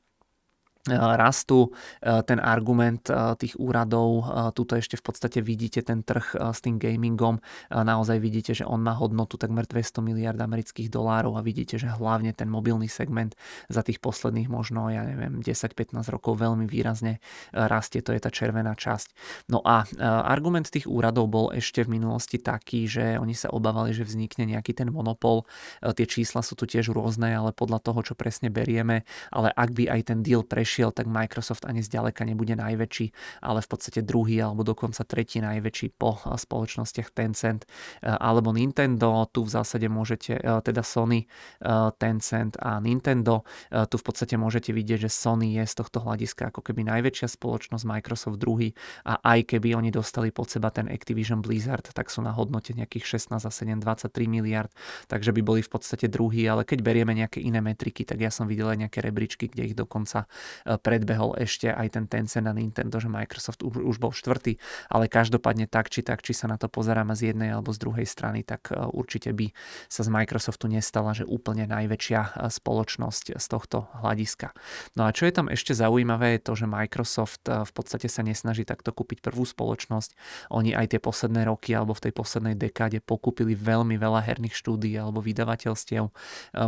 rastú 0.89 1.77
ten 2.01 2.41
argument 2.41 3.05
tých 3.37 3.53
úradov. 3.61 4.25
Tuto 4.57 4.81
ešte 4.81 4.97
v 4.97 5.05
podstate 5.05 5.45
vidíte 5.45 5.85
ten 5.85 6.01
trh 6.01 6.41
s 6.57 6.65
tým 6.65 6.81
gamingom. 6.81 7.37
Naozaj 7.69 8.17
vidíte, 8.17 8.57
že 8.57 8.65
on 8.65 8.81
má 8.81 8.97
hodnotu 8.97 9.37
takmer 9.37 9.69
200 9.69 10.01
miliard 10.01 10.41
amerických 10.41 10.89
dolárov 10.89 11.37
a 11.37 11.45
vidíte, 11.45 11.77
že 11.77 11.85
hlavne 11.85 12.33
ten 12.33 12.49
mobilný 12.49 12.89
segment 12.89 13.37
za 13.69 13.85
tých 13.85 14.01
posledných 14.01 14.49
možno, 14.49 14.89
ja 14.89 15.05
neviem, 15.05 15.45
10-15 15.45 16.01
rokov 16.09 16.41
veľmi 16.41 16.65
výrazne 16.65 17.21
rastie. 17.53 18.01
To 18.01 18.17
je 18.17 18.21
tá 18.25 18.33
červená 18.33 18.73
časť. 18.73 19.13
No 19.53 19.61
a 19.61 19.85
argument 20.25 20.73
tých 20.73 20.89
úradov 20.89 21.29
bol 21.29 21.53
ešte 21.53 21.85
v 21.85 22.01
minulosti 22.01 22.41
taký, 22.41 22.89
že 22.89 23.21
oni 23.21 23.37
sa 23.37 23.53
obávali, 23.53 23.93
že 23.93 24.09
vznikne 24.09 24.49
nejaký 24.49 24.73
ten 24.73 24.89
monopol. 24.89 25.45
Tie 25.85 26.09
čísla 26.09 26.41
sú 26.41 26.57
tu 26.57 26.65
tiež 26.65 26.89
rôzne, 26.89 27.37
ale 27.37 27.53
podľa 27.53 27.85
toho, 27.85 28.01
čo 28.01 28.17
presne 28.17 28.49
berieme, 28.49 29.05
ale 29.29 29.53
ak 29.53 29.77
by 29.77 29.85
aj 29.93 30.01
ten 30.09 30.25
deal 30.25 30.41
prešiel 30.41 30.69
prešiel, 30.71 30.95
tak 30.95 31.11
Microsoft 31.11 31.67
ani 31.67 31.83
zďaleka 31.83 32.23
nebude 32.23 32.55
najväčší, 32.55 33.11
ale 33.43 33.59
v 33.59 33.69
podstate 33.75 34.07
druhý 34.07 34.39
alebo 34.39 34.63
dokonca 34.63 35.03
tretí 35.03 35.43
najväčší 35.43 35.99
po 35.99 36.15
spoločnostiach 36.23 37.11
Tencent 37.11 37.67
eh, 37.67 38.15
alebo 38.15 38.55
Nintendo. 38.55 39.27
Tu 39.35 39.43
v 39.43 39.51
zásade 39.51 39.91
môžete, 39.91 40.39
eh, 40.39 40.63
teda 40.63 40.87
Sony, 40.87 41.27
eh, 41.27 41.91
Tencent 41.99 42.55
a 42.63 42.79
Nintendo, 42.79 43.43
tu 43.91 43.97
v 43.99 44.05
podstate 44.05 44.39
môžete 44.39 44.71
vidieť, 44.71 45.09
že 45.09 45.11
Sony 45.11 45.59
je 45.59 45.65
z 45.67 45.75
tohto 45.75 46.05
hľadiska 46.05 46.55
ako 46.55 46.61
keby 46.63 46.87
najväčšia 46.87 47.27
spoločnosť, 47.35 47.83
Microsoft 47.83 48.39
druhý. 48.39 48.77
A 49.09 49.19
aj 49.19 49.51
keby 49.51 49.75
oni 49.75 49.91
dostali 49.91 50.31
pod 50.31 50.53
seba 50.53 50.71
ten 50.71 50.87
Activision 50.87 51.43
Blizzard, 51.43 51.83
tak 51.83 52.13
sú 52.13 52.21
na 52.23 52.31
hodnote 52.31 52.77
nejakých 52.77 53.19
16 53.19 53.43
a 53.43 53.51
7, 53.51 53.81
23 53.83 54.29
miliard, 54.29 54.71
takže 55.09 55.33
by 55.35 55.43
boli 55.43 55.61
v 55.65 55.71
podstate 55.73 56.07
druhý, 56.07 56.47
ale 56.47 56.63
keď 56.69 56.79
berieme 56.85 57.17
nejaké 57.17 57.41
iné 57.41 57.59
metriky, 57.65 58.05
tak 58.05 58.21
ja 58.21 58.31
som 58.31 58.45
videl 58.47 58.69
aj 58.71 58.79
nejaké 58.87 58.99
rebríčky, 59.01 59.49
kde 59.49 59.73
ich 59.73 59.77
dokonca 59.79 60.29
predbehol 60.65 61.37
ešte 61.41 61.71
aj 61.71 61.97
ten 61.97 62.05
Tencent 62.11 62.47
a 62.47 62.55
Nintendo, 62.55 62.99
že 63.01 63.09
Microsoft 63.09 63.63
už, 63.63 63.97
bol 64.01 64.11
štvrtý, 64.11 64.57
ale 64.89 65.07
každopádne 65.07 65.69
tak 65.69 65.93
či 65.93 66.01
tak, 66.03 66.25
či 66.25 66.33
sa 66.33 66.49
na 66.49 66.57
to 66.57 66.67
pozeráme 66.67 67.13
z 67.15 67.33
jednej 67.33 67.53
alebo 67.53 67.71
z 67.71 67.79
druhej 67.81 68.07
strany, 68.09 68.43
tak 68.43 68.73
e, 68.73 68.77
určite 68.77 69.31
by 69.31 69.53
sa 69.87 70.03
z 70.03 70.11
Microsoftu 70.11 70.67
nestala, 70.67 71.13
že 71.13 71.29
úplne 71.29 71.69
najväčšia 71.69 72.21
e, 72.21 72.31
spoločnosť 72.49 73.37
z 73.37 73.47
tohto 73.47 73.87
hľadiska. 74.01 74.53
No 74.97 75.07
a 75.07 75.15
čo 75.15 75.29
je 75.29 75.33
tam 75.35 75.47
ešte 75.53 75.77
zaujímavé 75.77 76.39
je 76.39 76.41
to, 76.47 76.53
že 76.57 76.67
Microsoft 76.71 77.45
v 77.47 77.73
podstate 77.73 78.07
sa 78.09 78.25
nesnaží 78.25 78.63
takto 78.65 78.91
kúpiť 78.95 79.21
prvú 79.21 79.45
spoločnosť. 79.45 80.15
Oni 80.55 80.73
aj 80.75 80.97
tie 80.97 81.01
posledné 81.03 81.47
roky 81.47 81.75
alebo 81.75 81.93
v 81.97 82.11
tej 82.11 82.13
poslednej 82.15 82.55
dekáde 82.57 83.03
pokúpili 83.03 83.55
veľmi 83.55 83.99
veľa 83.99 84.23
herných 84.23 84.55
štúdií 84.55 84.95
alebo 84.97 85.23
vydavateľstiev. 85.23 86.11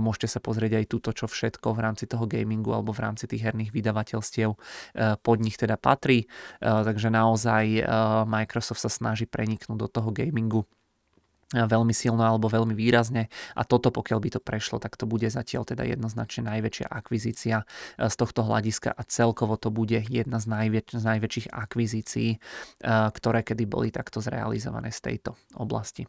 Môžete 0.03 0.29
sa 0.29 0.41
pozrieť 0.43 0.83
aj 0.83 0.87
túto, 0.91 1.11
čo 1.15 1.27
všetko 1.31 1.75
v 1.75 1.83
rámci 1.83 2.05
toho 2.11 2.27
gamingu 2.27 2.75
alebo 2.75 2.91
v 2.91 3.03
rámci 3.05 3.31
tých 3.31 3.47
herných 3.47 3.75
vydavateľstiev 3.83 4.51
e, 4.55 4.59
pod 5.19 5.43
nich 5.43 5.59
teda 5.59 5.75
patrí, 5.75 6.25
e, 6.25 6.27
takže 6.63 7.11
naozaj 7.11 7.65
e, 7.77 7.83
Microsoft 8.31 8.79
sa 8.79 8.87
snaží 8.87 9.27
preniknúť 9.27 9.79
do 9.79 9.89
toho 9.91 10.15
gamingu 10.15 10.63
veľmi 11.53 11.93
silno 11.93 12.25
alebo 12.25 12.49
veľmi 12.49 12.73
výrazne. 12.73 13.29
A 13.53 13.69
toto 13.69 13.93
pokiaľ 13.93 14.19
by 14.25 14.29
to 14.33 14.41
prešlo, 14.41 14.81
tak 14.81 14.97
to 14.97 15.05
bude 15.05 15.29
zatiaľ 15.29 15.69
teda 15.69 15.85
jednoznačne 15.85 16.49
najväčšia 16.49 16.89
akvizícia 16.89 17.69
z 18.01 18.15
tohto 18.17 18.41
hľadiska. 18.41 18.89
A 18.89 19.03
celkovo 19.05 19.61
to 19.61 19.69
bude 19.69 20.01
jedna 20.09 20.41
z, 20.41 20.49
najväč- 20.49 20.97
z 20.97 21.05
najväčších 21.05 21.53
akvizícií, 21.53 22.41
ktoré 22.89 23.45
kedy 23.45 23.69
boli 23.69 23.93
takto 23.93 24.25
zrealizované 24.25 24.97
z 24.97 25.13
tejto 25.13 25.37
oblasti. 25.61 26.09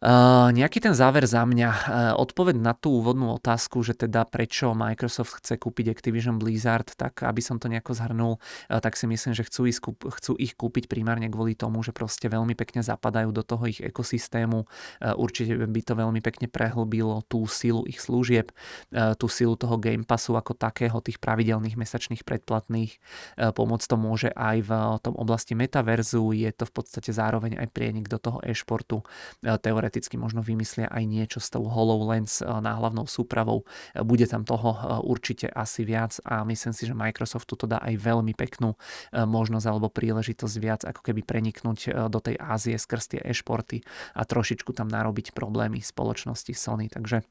Uh, 0.00 0.48
nejaký 0.56 0.80
ten 0.80 0.96
záver 0.96 1.28
za 1.28 1.44
mňa. 1.44 1.68
Uh, 1.68 1.78
odpoveď 2.16 2.56
na 2.56 2.72
tú 2.72 3.04
úvodnú 3.04 3.36
otázku, 3.36 3.84
že 3.84 3.92
teda 3.92 4.24
prečo 4.24 4.72
Microsoft 4.72 5.44
chce 5.44 5.60
kúpiť 5.60 5.92
Activision 5.92 6.40
Blizzard, 6.40 6.88
tak 6.96 7.20
aby 7.20 7.44
som 7.44 7.60
to 7.60 7.68
nejako 7.68 7.92
zhrnul, 7.92 8.40
uh, 8.40 8.80
tak 8.80 8.96
si 8.96 9.04
myslím, 9.04 9.36
že 9.36 9.44
chcú 9.44 9.68
ich, 9.68 9.76
chcú 9.76 10.32
ich 10.40 10.56
kúpiť 10.56 10.88
primárne 10.88 11.28
kvôli 11.28 11.52
tomu, 11.52 11.84
že 11.84 11.92
proste 11.92 12.32
veľmi 12.32 12.56
pekne 12.56 12.80
zapadajú 12.80 13.28
do 13.28 13.44
toho 13.44 13.68
ich 13.68 13.84
ekosystému. 13.84 14.64
Uh, 15.04 15.12
určite 15.20 15.68
by 15.68 15.80
to 15.84 15.92
veľmi 15.92 16.24
pekne 16.24 16.48
prehlbilo 16.48 17.20
tú 17.28 17.44
silu 17.44 17.84
ich 17.84 18.00
služieb, 18.00 18.56
uh, 18.96 19.12
tú 19.20 19.28
silu 19.28 19.52
toho 19.52 19.76
Game 19.76 20.08
Passu 20.08 20.32
ako 20.32 20.56
takého, 20.56 20.96
tých 21.04 21.20
pravidelných 21.20 21.76
mesačných 21.76 22.24
predplatných. 22.24 22.96
Uh, 23.36 23.52
pomôcť 23.52 23.84
to 23.84 23.96
môže 24.00 24.32
aj 24.32 24.64
v 24.64 24.70
tom 25.04 25.12
oblasti 25.20 25.52
metaverzu, 25.52 26.32
je 26.32 26.48
to 26.56 26.64
v 26.64 26.72
podstate 26.72 27.12
zároveň 27.12 27.60
aj 27.60 27.68
prienik 27.68 28.08
do 28.08 28.16
toho 28.16 28.40
e-športu. 28.40 29.04
Uh, 29.44 29.60
teoreticky 29.90 30.14
možno 30.14 30.38
vymyslia 30.38 30.86
aj 30.86 31.02
niečo 31.02 31.42
s 31.42 31.50
tou 31.50 31.66
HoloLens 31.66 32.46
náhlavnou 32.46 33.10
súpravou. 33.10 33.66
Bude 33.98 34.30
tam 34.30 34.46
toho 34.46 35.02
určite 35.02 35.50
asi 35.50 35.82
viac 35.82 36.22
a 36.22 36.46
myslím 36.46 36.70
si, 36.70 36.86
že 36.86 36.94
Microsoft 36.94 37.50
tu 37.50 37.66
dá 37.66 37.82
aj 37.82 37.98
veľmi 37.98 38.30
peknú 38.38 38.78
možnosť 39.10 39.66
alebo 39.66 39.90
príležitosť 39.90 40.56
viac 40.62 40.86
ako 40.86 41.02
keby 41.02 41.26
preniknúť 41.26 42.06
do 42.06 42.22
tej 42.22 42.38
Ázie 42.38 42.78
skrz 42.78 43.18
tie 43.18 43.20
e-športy 43.26 43.82
a 44.14 44.22
trošičku 44.22 44.70
tam 44.70 44.86
narobiť 44.86 45.34
problémy 45.34 45.82
spoločnosti 45.82 46.54
Sony. 46.54 46.86
Takže 46.86 47.26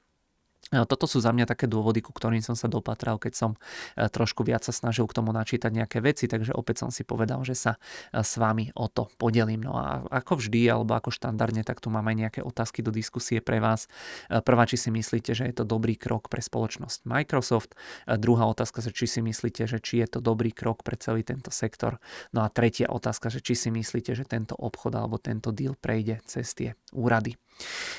toto 0.69 1.09
sú 1.09 1.17
za 1.17 1.33
mňa 1.33 1.49
také 1.49 1.65
dôvody, 1.65 2.05
ku 2.05 2.13
ktorým 2.13 2.45
som 2.45 2.53
sa 2.53 2.69
dopatral, 2.69 3.17
keď 3.17 3.33
som 3.33 3.51
e, 3.97 4.05
trošku 4.05 4.45
viac 4.45 4.61
sa 4.61 4.69
snažil 4.69 5.09
k 5.09 5.17
tomu 5.17 5.33
načítať 5.33 5.73
nejaké 5.73 5.97
veci, 5.97 6.29
takže 6.29 6.53
opäť 6.53 6.85
som 6.85 6.89
si 6.93 7.01
povedal, 7.01 7.41
že 7.41 7.57
sa 7.57 7.81
e, 8.13 8.21
s 8.21 8.37
vami 8.37 8.69
o 8.77 8.85
to 8.85 9.09
podelím. 9.17 9.65
No 9.65 9.73
a 9.81 10.05
ako 10.13 10.37
vždy, 10.37 10.69
alebo 10.69 10.93
ako 10.93 11.09
štandardne, 11.09 11.65
tak 11.65 11.81
tu 11.81 11.89
mám 11.89 12.05
aj 12.05 12.15
nejaké 12.21 12.39
otázky 12.45 12.85
do 12.85 12.93
diskusie 12.93 13.41
pre 13.41 13.57
vás. 13.57 13.89
E, 14.29 14.45
prvá, 14.45 14.69
či 14.69 14.77
si 14.77 14.93
myslíte, 14.93 15.33
že 15.33 15.49
je 15.49 15.55
to 15.57 15.65
dobrý 15.65 15.97
krok 15.97 16.29
pre 16.29 16.43
spoločnosť 16.43 17.09
Microsoft. 17.09 17.73
Druhá 18.05 18.45
otázka, 18.45 18.85
či 18.93 19.09
si 19.09 19.25
myslíte, 19.25 19.65
že 19.65 19.81
či 19.81 20.05
je 20.05 20.07
to 20.07 20.19
dobrý 20.21 20.53
krok 20.53 20.85
pre 20.85 21.01
celý 21.01 21.25
tento 21.25 21.49
sektor. 21.49 21.97
No 22.29 22.45
a 22.45 22.47
tretia 22.53 22.93
otázka, 22.93 23.33
že 23.33 23.41
či 23.41 23.57
si 23.57 23.69
myslíte, 23.73 24.13
že 24.13 24.21
tento 24.21 24.53
obchod 24.53 24.93
alebo 24.93 25.17
tento 25.17 25.49
deal 25.49 25.73
prejde 25.73 26.21
cez 26.29 26.53
tie 26.53 26.77
úrady. 26.91 27.37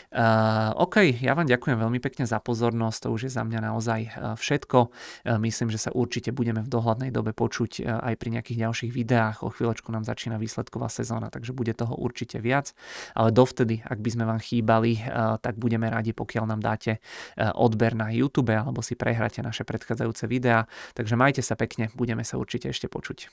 Uh, 0.09 0.72
OK, 0.81 1.20
ja 1.20 1.37
vám 1.37 1.44
ďakujem 1.44 1.76
veľmi 1.76 2.00
pekne 2.00 2.24
za 2.24 2.40
pozornosť, 2.40 2.98
to 3.05 3.09
už 3.12 3.29
je 3.29 3.33
za 3.37 3.44
mňa 3.44 3.61
naozaj 3.68 4.00
všetko. 4.40 4.79
Uh, 4.88 5.37
myslím, 5.37 5.68
že 5.68 5.76
sa 5.76 5.92
určite 5.92 6.33
budeme 6.33 6.64
v 6.64 6.72
dohľadnej 6.72 7.12
dobe 7.12 7.37
počuť 7.37 7.85
aj 7.85 8.14
pri 8.16 8.29
nejakých 8.40 8.59
ďalších 8.66 8.92
videách. 8.96 9.44
O 9.44 9.53
chvíľočku 9.53 9.92
nám 9.92 10.09
začína 10.09 10.40
výsledková 10.40 10.88
sezóna, 10.88 11.29
takže 11.29 11.53
bude 11.53 11.76
toho 11.76 11.92
určite 11.92 12.40
viac. 12.40 12.72
Ale 13.12 13.37
dovtedy, 13.37 13.85
ak 13.85 14.00
by 14.00 14.11
sme 14.11 14.24
vám 14.24 14.40
chýbali, 14.40 15.05
tak 15.44 15.61
budeme 15.61 15.92
radi, 15.92 16.16
pokiaľ 16.16 16.44
nám 16.57 16.61
dáte 16.64 16.98
odber 17.37 17.92
na 17.92 18.09
YouTube 18.11 18.57
alebo 18.57 18.81
si 18.81 18.96
prehráte 18.96 19.44
naše 19.44 19.68
predchádzajúce 19.68 20.24
videá. 20.24 20.64
Takže 20.96 21.20
majte 21.20 21.44
sa 21.44 21.55
pekne, 21.55 21.92
budeme 21.94 22.24
sa 22.24 22.40
určite 22.40 22.72
ešte 22.72 22.88
počuť. 22.88 23.31